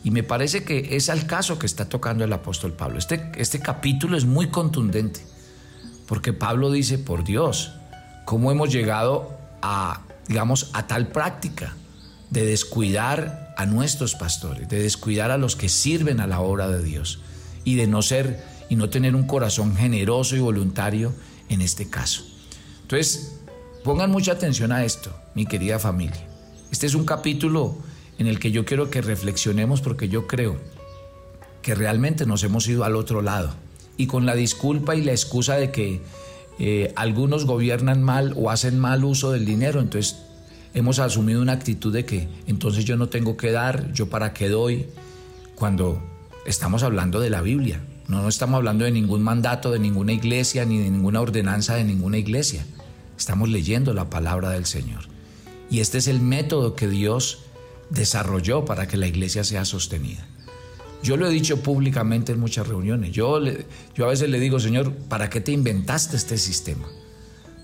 Y 0.03 0.11
me 0.11 0.23
parece 0.23 0.63
que 0.63 0.95
es 0.95 1.09
al 1.09 1.25
caso 1.25 1.59
que 1.59 1.65
está 1.65 1.89
tocando 1.89 2.23
el 2.23 2.33
apóstol 2.33 2.73
Pablo. 2.73 2.99
Este, 2.99 3.31
este 3.35 3.59
capítulo 3.59 4.15
es 4.15 4.25
muy 4.25 4.47
contundente, 4.47 5.21
porque 6.07 6.31
Pablo 6.31 6.71
dice, 6.71 6.97
por 6.97 7.23
Dios, 7.23 7.73
¿cómo 8.25 8.51
hemos 8.51 8.71
llegado 8.71 9.37
a, 9.61 10.01
digamos, 10.27 10.69
a 10.73 10.87
tal 10.87 11.07
práctica 11.07 11.75
de 12.29 12.45
descuidar 12.45 13.53
a 13.57 13.65
nuestros 13.65 14.15
pastores, 14.15 14.67
de 14.69 14.81
descuidar 14.81 15.31
a 15.31 15.37
los 15.37 15.55
que 15.55 15.69
sirven 15.69 16.19
a 16.19 16.27
la 16.27 16.41
obra 16.41 16.67
de 16.67 16.83
Dios 16.83 17.19
y 17.63 17.75
de 17.75 17.87
no 17.87 18.01
ser 18.01 18.43
y 18.69 18.75
no 18.75 18.89
tener 18.89 19.15
un 19.15 19.27
corazón 19.27 19.75
generoso 19.75 20.35
y 20.35 20.39
voluntario 20.39 21.13
en 21.49 21.61
este 21.61 21.89
caso. 21.89 22.23
Entonces, 22.81 23.39
pongan 23.83 24.11
mucha 24.11 24.33
atención 24.33 24.71
a 24.71 24.85
esto, 24.85 25.13
mi 25.35 25.45
querida 25.45 25.79
familia. 25.79 26.27
Este 26.71 26.85
es 26.85 26.95
un 26.95 27.05
capítulo 27.05 27.75
en 28.17 28.27
el 28.27 28.39
que 28.39 28.51
yo 28.51 28.65
quiero 28.65 28.89
que 28.89 29.01
reflexionemos 29.01 29.81
porque 29.81 30.09
yo 30.09 30.27
creo 30.27 30.57
que 31.61 31.75
realmente 31.75 32.25
nos 32.25 32.43
hemos 32.43 32.67
ido 32.67 32.83
al 32.83 32.95
otro 32.95 33.21
lado. 33.21 33.53
Y 33.97 34.07
con 34.07 34.25
la 34.25 34.35
disculpa 34.35 34.95
y 34.95 35.03
la 35.03 35.11
excusa 35.11 35.55
de 35.55 35.71
que 35.71 36.01
eh, 36.59 36.93
algunos 36.95 37.45
gobiernan 37.45 38.03
mal 38.03 38.33
o 38.35 38.49
hacen 38.49 38.79
mal 38.79 39.03
uso 39.03 39.31
del 39.31 39.45
dinero, 39.45 39.79
entonces 39.79 40.17
hemos 40.73 40.99
asumido 40.99 41.41
una 41.41 41.53
actitud 41.53 41.93
de 41.93 42.05
que 42.05 42.27
entonces 42.47 42.85
yo 42.85 42.97
no 42.97 43.09
tengo 43.09 43.37
que 43.37 43.51
dar, 43.51 43.91
yo 43.93 44.09
para 44.09 44.33
qué 44.33 44.49
doy, 44.49 44.87
cuando 45.55 46.01
estamos 46.45 46.83
hablando 46.83 47.19
de 47.19 47.29
la 47.29 47.41
Biblia. 47.41 47.81
No, 48.07 48.27
estamos 48.27 48.57
hablando 48.57 48.85
de 48.85 48.91
ningún 48.91 49.23
mandato 49.23 49.71
de 49.71 49.79
ninguna 49.79 50.11
iglesia 50.11 50.65
ni 50.65 50.77
de 50.79 50.89
ninguna 50.89 51.21
ordenanza 51.21 51.75
de 51.75 51.83
ninguna 51.83 52.17
iglesia. 52.17 52.65
Estamos 53.17 53.49
leyendo 53.49 53.93
la 53.93 54.09
palabra 54.09 54.49
del 54.49 54.65
Señor. 54.65 55.05
Y 55.69 55.79
este 55.79 55.97
es 55.97 56.07
el 56.07 56.19
método 56.19 56.75
que 56.75 56.87
Dios 56.87 57.39
desarrolló 57.89 58.65
para 58.65 58.87
que 58.87 58.97
la 58.97 59.07
iglesia 59.07 59.43
sea 59.43 59.65
sostenida. 59.65 60.25
Yo 61.01 61.17
lo 61.17 61.27
he 61.27 61.31
dicho 61.31 61.61
públicamente 61.61 62.31
en 62.31 62.39
muchas 62.39 62.67
reuniones. 62.67 63.11
Yo, 63.11 63.39
yo 63.95 64.05
a 64.05 64.09
veces 64.09 64.29
le 64.29 64.39
digo, 64.39 64.59
Señor, 64.59 64.93
¿para 64.93 65.29
qué 65.29 65.41
te 65.41 65.51
inventaste 65.51 66.15
este 66.15 66.37
sistema? 66.37 66.87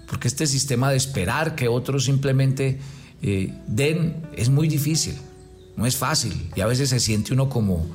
Porque 0.07 0.27
este 0.27 0.47
sistema 0.47 0.91
de 0.91 0.97
esperar 0.97 1.55
que 1.55 1.67
otros 1.67 2.05
simplemente 2.05 2.79
eh, 3.21 3.53
den 3.67 4.27
es 4.35 4.49
muy 4.49 4.67
difícil, 4.67 5.15
no 5.77 5.85
es 5.85 5.95
fácil. 5.95 6.49
Y 6.55 6.61
a 6.61 6.65
veces 6.65 6.89
se 6.89 6.99
siente 6.99 7.33
uno 7.33 7.49
como, 7.49 7.85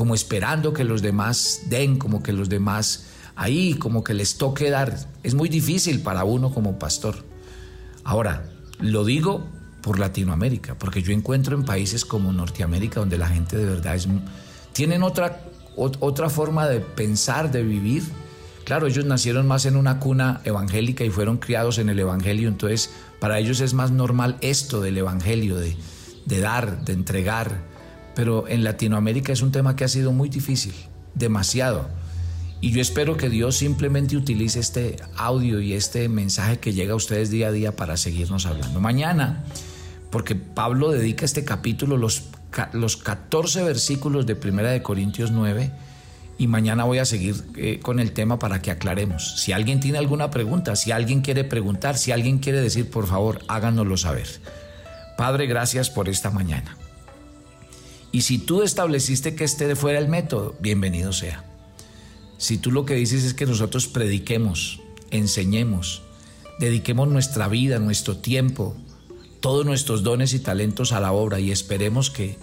como 0.00 0.14
esperando 0.14 0.72
que 0.72 0.82
los 0.82 1.02
demás 1.02 1.64
den, 1.66 1.98
como 1.98 2.22
que 2.22 2.32
los 2.32 2.48
demás 2.48 3.04
ahí, 3.36 3.74
como 3.74 4.02
que 4.02 4.14
les 4.14 4.38
toque 4.38 4.70
dar. 4.70 4.96
Es 5.22 5.34
muy 5.34 5.50
difícil 5.50 6.00
para 6.00 6.24
uno 6.24 6.54
como 6.54 6.78
pastor. 6.78 7.16
Ahora, 8.02 8.48
lo 8.78 9.04
digo 9.04 9.46
por 9.82 9.98
Latinoamérica, 9.98 10.74
porque 10.78 11.02
yo 11.02 11.12
encuentro 11.12 11.54
en 11.54 11.66
países 11.66 12.06
como 12.06 12.32
Norteamérica 12.32 13.00
donde 13.00 13.18
la 13.18 13.28
gente 13.28 13.58
de 13.58 13.66
verdad 13.66 13.94
es 13.94 14.08
tienen 14.72 15.02
otra, 15.02 15.42
otra 15.76 16.30
forma 16.30 16.66
de 16.66 16.80
pensar, 16.80 17.50
de 17.50 17.62
vivir. 17.62 18.02
Claro, 18.64 18.86
ellos 18.86 19.04
nacieron 19.04 19.46
más 19.46 19.66
en 19.66 19.76
una 19.76 20.00
cuna 20.00 20.40
evangélica 20.44 21.04
y 21.04 21.10
fueron 21.10 21.36
criados 21.36 21.76
en 21.76 21.90
el 21.90 21.98
Evangelio, 21.98 22.48
entonces 22.48 22.88
para 23.18 23.38
ellos 23.38 23.60
es 23.60 23.74
más 23.74 23.90
normal 23.90 24.38
esto 24.40 24.80
del 24.80 24.96
Evangelio, 24.96 25.56
de, 25.56 25.76
de 26.24 26.40
dar, 26.40 26.86
de 26.86 26.94
entregar. 26.94 27.68
Pero 28.14 28.48
en 28.48 28.64
Latinoamérica 28.64 29.32
es 29.32 29.42
un 29.42 29.52
tema 29.52 29.76
que 29.76 29.84
ha 29.84 29.88
sido 29.88 30.12
muy 30.12 30.28
difícil, 30.28 30.74
demasiado. 31.14 31.88
Y 32.60 32.72
yo 32.72 32.80
espero 32.82 33.16
que 33.16 33.30
Dios 33.30 33.56
simplemente 33.56 34.16
utilice 34.16 34.60
este 34.60 34.96
audio 35.16 35.60
y 35.60 35.72
este 35.72 36.08
mensaje 36.08 36.58
que 36.58 36.72
llega 36.72 36.92
a 36.92 36.96
ustedes 36.96 37.30
día 37.30 37.48
a 37.48 37.52
día 37.52 37.76
para 37.76 37.96
seguirnos 37.96 38.44
hablando. 38.44 38.80
Mañana, 38.80 39.44
porque 40.10 40.34
Pablo 40.34 40.90
dedica 40.90 41.24
este 41.24 41.44
capítulo, 41.44 41.96
los 41.96 42.24
los 42.72 42.96
14 42.96 43.62
versículos 43.62 44.26
de 44.26 44.36
Primera 44.36 44.70
de 44.70 44.82
Corintios 44.82 45.30
9 45.30 45.70
y 46.38 46.46
mañana 46.46 46.84
voy 46.84 46.98
a 46.98 47.04
seguir 47.04 47.36
eh, 47.56 47.80
con 47.80 48.00
el 48.00 48.12
tema 48.12 48.38
para 48.38 48.62
que 48.62 48.70
aclaremos. 48.70 49.40
Si 49.40 49.52
alguien 49.52 49.80
tiene 49.80 49.98
alguna 49.98 50.30
pregunta, 50.30 50.74
si 50.74 50.90
alguien 50.90 51.20
quiere 51.20 51.44
preguntar, 51.44 51.98
si 51.98 52.12
alguien 52.12 52.38
quiere 52.38 52.60
decir, 52.60 52.90
por 52.90 53.06
favor, 53.06 53.42
háganoslo 53.48 53.96
saber. 53.96 54.26
Padre, 55.16 55.46
gracias 55.46 55.90
por 55.90 56.08
esta 56.08 56.30
mañana. 56.30 56.76
Y 58.12 58.22
si 58.22 58.38
tú 58.38 58.62
estableciste 58.62 59.34
que 59.34 59.44
este 59.44 59.76
fuera 59.76 59.98
el 59.98 60.08
método, 60.08 60.56
bienvenido 60.60 61.12
sea. 61.12 61.44
Si 62.38 62.58
tú 62.58 62.72
lo 62.72 62.84
que 62.84 62.94
dices 62.94 63.24
es 63.24 63.34
que 63.34 63.46
nosotros 63.46 63.86
prediquemos, 63.86 64.80
enseñemos, 65.10 66.02
dediquemos 66.58 67.06
nuestra 67.08 67.48
vida, 67.48 67.78
nuestro 67.78 68.16
tiempo, 68.16 68.74
todos 69.40 69.64
nuestros 69.64 70.02
dones 70.02 70.32
y 70.34 70.40
talentos 70.40 70.92
a 70.92 71.00
la 71.00 71.12
obra 71.12 71.38
y 71.38 71.52
esperemos 71.52 72.10
que 72.10 72.36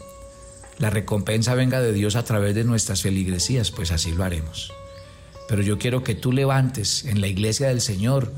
la 0.79 0.89
recompensa 0.89 1.53
venga 1.55 1.81
de 1.81 1.91
Dios 1.91 2.15
a 2.15 2.23
través 2.23 2.55
de 2.55 2.63
nuestras 2.63 3.01
feligresías, 3.01 3.71
pues 3.71 3.91
así 3.91 4.11
lo 4.11 4.23
haremos. 4.23 4.71
Pero 5.49 5.61
yo 5.61 5.77
quiero 5.77 6.03
que 6.03 6.15
tú 6.15 6.31
levantes 6.31 7.05
en 7.05 7.19
la 7.19 7.27
iglesia 7.27 7.67
del 7.67 7.81
Señor 7.81 8.33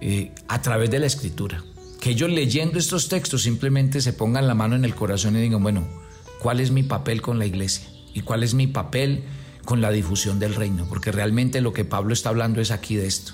eh, 0.00 0.32
a 0.48 0.62
través 0.62 0.90
de 0.90 1.00
la 1.00 1.06
escritura. 1.06 1.64
Que 2.00 2.10
ellos 2.10 2.30
leyendo 2.30 2.78
estos 2.78 3.08
textos 3.08 3.42
simplemente 3.42 4.00
se 4.00 4.12
pongan 4.12 4.46
la 4.46 4.54
mano 4.54 4.76
en 4.76 4.84
el 4.84 4.94
corazón 4.94 5.36
y 5.36 5.40
digan, 5.40 5.62
bueno, 5.62 5.99
¿cuál 6.40 6.60
es 6.60 6.70
mi 6.70 6.82
papel 6.82 7.22
con 7.22 7.38
la 7.38 7.46
iglesia? 7.46 7.86
¿Y 8.12 8.22
cuál 8.22 8.42
es 8.42 8.54
mi 8.54 8.66
papel 8.66 9.22
con 9.64 9.80
la 9.80 9.92
difusión 9.92 10.40
del 10.40 10.54
reino? 10.54 10.86
Porque 10.88 11.12
realmente 11.12 11.60
lo 11.60 11.72
que 11.72 11.84
Pablo 11.84 12.12
está 12.12 12.30
hablando 12.30 12.60
es 12.60 12.70
aquí 12.70 12.96
de 12.96 13.06
esto. 13.06 13.32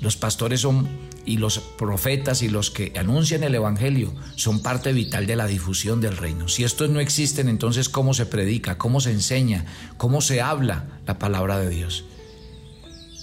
Los 0.00 0.16
pastores 0.16 0.60
son 0.60 0.88
y 1.24 1.38
los 1.38 1.58
profetas 1.58 2.42
y 2.42 2.48
los 2.48 2.70
que 2.70 2.92
anuncian 2.96 3.44
el 3.44 3.54
Evangelio 3.54 4.12
son 4.36 4.60
parte 4.60 4.92
vital 4.92 5.26
de 5.26 5.36
la 5.36 5.46
difusión 5.46 6.00
del 6.00 6.16
reino. 6.16 6.48
Si 6.48 6.64
estos 6.64 6.90
no 6.90 7.00
existen, 7.00 7.48
entonces 7.48 7.88
¿cómo 7.88 8.12
se 8.12 8.26
predica? 8.26 8.76
¿Cómo 8.76 9.00
se 9.00 9.12
enseña? 9.12 9.64
¿Cómo 9.96 10.20
se 10.20 10.42
habla 10.42 11.00
la 11.06 11.18
palabra 11.18 11.58
de 11.58 11.70
Dios? 11.70 12.04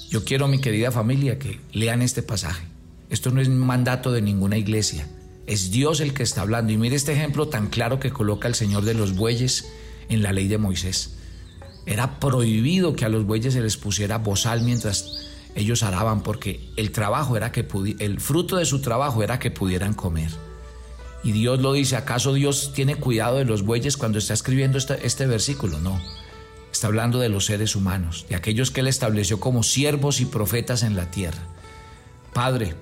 Yo 0.09 0.25
quiero, 0.25 0.47
mi 0.47 0.59
querida 0.59 0.91
familia, 0.91 1.39
que 1.39 1.61
lean 1.71 2.01
este 2.01 2.23
pasaje. 2.23 2.65
Esto 3.09 3.31
no 3.31 3.41
es 3.41 3.47
un 3.47 3.59
mandato 3.59 4.11
de 4.11 4.21
ninguna 4.21 4.57
iglesia. 4.57 5.07
Es 5.51 5.69
Dios 5.69 5.99
el 5.99 6.13
que 6.13 6.23
está 6.23 6.43
hablando. 6.43 6.71
Y 6.71 6.77
mire 6.77 6.95
este 6.95 7.11
ejemplo 7.11 7.49
tan 7.49 7.67
claro 7.67 7.99
que 7.99 8.09
coloca 8.09 8.47
el 8.47 8.55
Señor 8.55 8.85
de 8.85 8.93
los 8.93 9.17
bueyes 9.17 9.69
en 10.07 10.23
la 10.23 10.31
ley 10.31 10.47
de 10.47 10.57
Moisés. 10.57 11.17
Era 11.85 12.21
prohibido 12.21 12.95
que 12.95 13.03
a 13.03 13.09
los 13.09 13.25
bueyes 13.25 13.53
se 13.55 13.61
les 13.61 13.75
pusiera 13.75 14.19
bozal 14.19 14.61
mientras 14.61 15.27
ellos 15.53 15.83
araban 15.83 16.23
porque 16.23 16.71
el 16.77 16.91
trabajo 16.91 17.35
era 17.35 17.51
que 17.51 17.67
el 17.99 18.21
fruto 18.21 18.55
de 18.55 18.63
su 18.63 18.79
trabajo 18.79 19.23
era 19.23 19.39
que 19.39 19.51
pudieran 19.51 19.93
comer. 19.93 20.31
Y 21.21 21.33
Dios 21.33 21.59
lo 21.59 21.73
dice, 21.73 21.97
¿acaso 21.97 22.33
Dios 22.33 22.71
tiene 22.73 22.95
cuidado 22.95 23.35
de 23.35 23.43
los 23.43 23.63
bueyes 23.63 23.97
cuando 23.97 24.19
está 24.19 24.33
escribiendo 24.33 24.77
este, 24.77 25.05
este 25.05 25.25
versículo? 25.25 25.79
No. 25.79 26.01
Está 26.71 26.87
hablando 26.87 27.19
de 27.19 27.27
los 27.27 27.47
seres 27.47 27.75
humanos, 27.75 28.25
de 28.29 28.37
aquellos 28.37 28.71
que 28.71 28.79
Él 28.79 28.87
estableció 28.87 29.41
como 29.41 29.63
siervos 29.63 30.21
y 30.21 30.25
profetas 30.25 30.81
en 30.81 30.95
la 30.95 31.11
tierra. 31.11 31.43
Padre, 32.31 32.75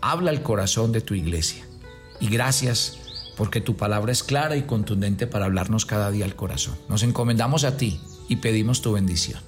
habla 0.00 0.30
el 0.30 0.42
corazón 0.42 0.92
de 0.92 1.00
tu 1.00 1.14
iglesia. 1.14 1.65
Y 2.20 2.28
gracias 2.28 2.98
porque 3.36 3.60
tu 3.60 3.76
palabra 3.76 4.12
es 4.12 4.22
clara 4.22 4.56
y 4.56 4.62
contundente 4.62 5.26
para 5.26 5.44
hablarnos 5.44 5.86
cada 5.86 6.10
día 6.10 6.24
al 6.24 6.36
corazón. 6.36 6.76
Nos 6.88 7.02
encomendamos 7.02 7.64
a 7.64 7.76
ti 7.76 8.00
y 8.28 8.36
pedimos 8.36 8.82
tu 8.82 8.92
bendición. 8.92 9.40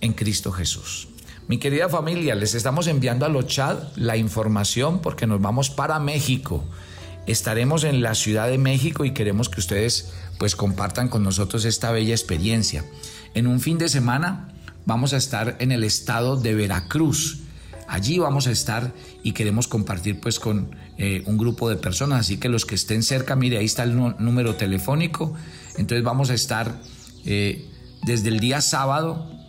En 0.00 0.14
Cristo 0.14 0.50
Jesús. 0.50 1.08
Mi 1.46 1.58
querida 1.58 1.88
familia, 1.88 2.34
les 2.34 2.54
estamos 2.54 2.86
enviando 2.86 3.26
a 3.26 3.28
los 3.28 3.46
chat 3.46 3.96
la 3.96 4.16
información 4.16 5.00
porque 5.02 5.26
nos 5.26 5.42
vamos 5.42 5.68
para 5.68 5.98
México. 5.98 6.64
Estaremos 7.26 7.84
en 7.84 8.02
la 8.02 8.14
Ciudad 8.14 8.48
de 8.48 8.56
México 8.56 9.04
y 9.04 9.12
queremos 9.12 9.48
que 9.48 9.60
ustedes 9.60 10.12
pues 10.38 10.56
compartan 10.56 11.08
con 11.08 11.22
nosotros 11.22 11.64
esta 11.64 11.90
bella 11.90 12.14
experiencia. 12.14 12.84
En 13.34 13.46
un 13.46 13.60
fin 13.60 13.78
de 13.78 13.88
semana 13.88 14.54
vamos 14.86 15.12
a 15.12 15.18
estar 15.18 15.56
en 15.58 15.72
el 15.72 15.84
estado 15.84 16.36
de 16.36 16.54
Veracruz. 16.54 17.39
Allí 17.90 18.18
vamos 18.18 18.46
a 18.46 18.52
estar 18.52 18.92
y 19.22 19.32
queremos 19.32 19.68
compartir 19.68 20.20
pues 20.20 20.38
con 20.38 20.76
eh, 20.96 21.22
un 21.26 21.36
grupo 21.36 21.68
de 21.68 21.76
personas. 21.76 22.20
Así 22.20 22.38
que 22.38 22.48
los 22.48 22.64
que 22.64 22.76
estén 22.76 23.02
cerca, 23.02 23.36
mire, 23.36 23.58
ahí 23.58 23.66
está 23.66 23.82
el 23.82 23.96
número 23.96 24.54
telefónico. 24.54 25.34
Entonces 25.76 26.02
vamos 26.02 26.30
a 26.30 26.34
estar 26.34 26.80
eh, 27.26 27.68
desde 28.04 28.28
el 28.28 28.40
día 28.40 28.60
sábado 28.60 29.40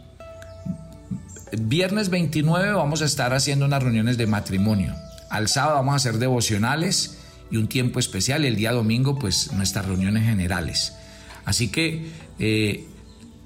Viernes 1.60 2.10
29 2.10 2.72
vamos 2.72 3.02
a 3.02 3.06
estar 3.06 3.34
haciendo 3.34 3.66
unas 3.66 3.84
reuniones 3.84 4.18
de 4.18 4.26
matrimonio. 4.26 4.96
Al 5.30 5.50
sábado 5.50 5.76
vamos 5.76 5.94
a 5.94 5.96
hacer 5.98 6.18
devocionales 6.18 7.18
y 7.50 7.58
un 7.58 7.68
tiempo 7.68 8.00
especial. 8.00 8.46
El 8.46 8.56
día 8.56 8.72
domingo, 8.72 9.20
pues 9.20 9.52
nuestras 9.52 9.86
reuniones 9.86 10.24
generales. 10.24 10.94
Así 11.44 11.68
que 11.68 12.10
eh, 12.40 12.88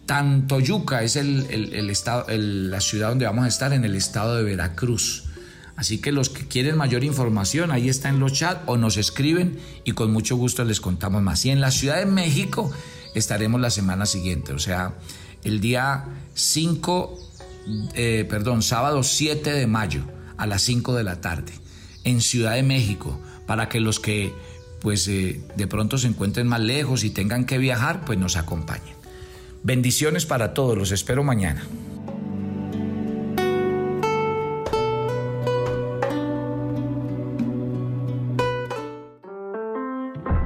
tanto 0.06 0.60
Yuca 0.60 1.04
es 1.04 1.16
el, 1.16 1.90
estado, 1.90 2.26
la 2.30 2.82
ciudad 2.82 3.10
donde 3.10 3.26
vamos 3.26 3.46
a 3.46 3.48
estar 3.48 3.74
en 3.74 3.86
el 3.86 3.96
estado 3.96 4.36
de 4.36 4.44
Veracruz. 4.44 5.24
Así 5.76 6.00
que 6.00 6.12
los 6.12 6.30
que 6.30 6.48
quieren 6.48 6.78
mayor 6.78 7.04
información, 7.04 7.72
ahí 7.72 7.90
está 7.90 8.10
en 8.10 8.20
los 8.20 8.34
chats 8.34 8.62
o 8.66 8.78
nos 8.78 8.98
escriben 8.98 9.60
y 9.84 9.92
con 9.92 10.12
mucho 10.12 10.38
gusto 10.38 10.64
les 10.64 10.80
contamos 10.80 11.22
más. 11.22 11.46
Y 11.46 11.50
en 11.50 11.60
la 11.60 11.72
Ciudad 11.72 11.98
de 11.98 12.06
México 12.06 12.72
estaremos 13.14 13.60
la 13.60 13.70
semana 13.70 14.06
siguiente, 14.06 14.54
o 14.54 14.60
sea, 14.60 14.94
el 15.44 15.60
día 15.60 16.06
5 16.34 17.20
eh, 17.96 18.26
perdón, 18.30 18.62
sábado 18.62 19.02
7 19.02 19.52
de 19.52 19.68
mayo 19.68 20.04
a 20.38 20.46
las 20.46 20.62
5 20.62 20.96
de 20.96 21.04
la 21.04 21.22
tarde 21.22 21.54
en 22.04 22.22
Ciudad 22.22 22.54
de 22.54 22.64
México 22.64 23.20
para 23.48 23.70
que 23.70 23.80
los 23.80 24.00
que 24.00 24.34
pues 24.82 25.08
eh, 25.08 25.42
de 25.56 25.68
pronto 25.68 25.98
se 25.98 26.08
encuentren 26.08 26.48
más 26.48 26.60
lejos 26.60 27.04
y 27.04 27.10
tengan 27.10 27.46
que 27.46 27.58
viajar 27.58 28.06
pues 28.06 28.20
nos 28.20 28.38
acompañen. 28.38 28.96
Bendiciones 29.66 30.28
para 30.28 30.54
todos, 30.54 30.78
los 30.78 30.92
espero 30.92 31.24
mañana. 31.24 31.66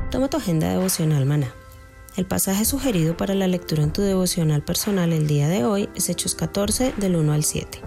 Toma 0.10 0.30
tu 0.30 0.38
agenda 0.38 0.70
devocional, 0.70 1.26
maná 1.26 1.54
el 2.16 2.26
pasaje 2.26 2.66
sugerido 2.66 3.16
para 3.16 3.34
la 3.34 3.48
lectura 3.48 3.84
en 3.84 3.94
tu 3.94 4.02
devocional 4.02 4.62
personal 4.62 5.14
el 5.14 5.28
día 5.28 5.48
de 5.48 5.64
hoy 5.64 5.90
es 5.96 6.10
Hechos 6.10 6.36
14 6.36 6.94
del 6.98 7.16
1 7.16 7.32
al 7.32 7.44
7. 7.44 7.80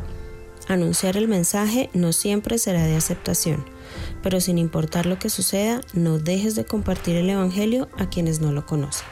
Anunciar 0.69 1.17
el 1.19 1.29
mensaje 1.29 1.91
no 1.93 2.13
siempre 2.13 2.57
será 2.57 2.85
de 2.85 2.97
aceptación, 2.97 3.65
pero 4.23 4.41
sin 4.41 4.57
importar 4.57 5.05
lo 5.05 5.19
que 5.19 5.29
suceda, 5.29 5.83
no 5.93 6.19
dejes 6.19 6.55
de 6.55 6.65
compartir 6.65 7.17
el 7.17 7.29
Evangelio 7.29 7.89
a 7.99 8.09
quienes 8.09 8.41
no 8.41 8.53
lo 8.53 8.65
conocen. 8.65 9.12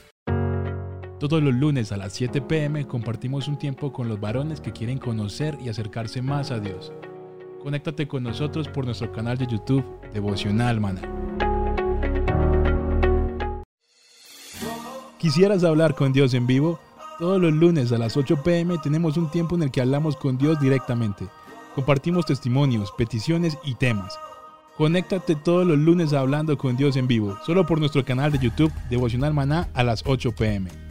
Todos 1.21 1.43
los 1.43 1.53
lunes 1.53 1.91
a 1.91 1.97
las 1.97 2.13
7 2.13 2.41
pm 2.41 2.87
compartimos 2.87 3.47
un 3.47 3.55
tiempo 3.55 3.93
con 3.93 4.09
los 4.09 4.19
varones 4.19 4.59
que 4.59 4.71
quieren 4.71 4.97
conocer 4.97 5.55
y 5.63 5.69
acercarse 5.69 6.23
más 6.23 6.49
a 6.49 6.59
Dios. 6.59 6.91
Conéctate 7.61 8.07
con 8.07 8.23
nosotros 8.23 8.67
por 8.67 8.85
nuestro 8.85 9.11
canal 9.11 9.37
de 9.37 9.45
YouTube 9.45 9.85
Devocional 10.11 10.81
Mana. 10.81 11.01
¿Quisieras 15.19 15.63
hablar 15.63 15.93
con 15.93 16.11
Dios 16.11 16.33
en 16.33 16.47
vivo? 16.47 16.79
Todos 17.19 17.39
los 17.39 17.53
lunes 17.53 17.91
a 17.91 17.99
las 17.99 18.17
8 18.17 18.41
pm 18.41 18.79
tenemos 18.79 19.15
un 19.15 19.29
tiempo 19.29 19.55
en 19.55 19.61
el 19.61 19.69
que 19.69 19.81
hablamos 19.81 20.15
con 20.15 20.39
Dios 20.39 20.59
directamente. 20.59 21.27
Compartimos 21.75 22.25
testimonios, 22.25 22.91
peticiones 22.97 23.59
y 23.63 23.75
temas. 23.75 24.17
Conéctate 24.75 25.35
todos 25.35 25.67
los 25.67 25.77
lunes 25.77 26.13
Hablando 26.13 26.57
con 26.57 26.77
Dios 26.77 26.95
en 26.95 27.05
vivo, 27.05 27.37
solo 27.45 27.67
por 27.67 27.77
nuestro 27.77 28.03
canal 28.03 28.31
de 28.31 28.39
YouTube 28.39 28.73
Devocional 28.89 29.35
Maná 29.35 29.69
a 29.75 29.83
las 29.83 30.01
8 30.03 30.31
pm. 30.31 30.90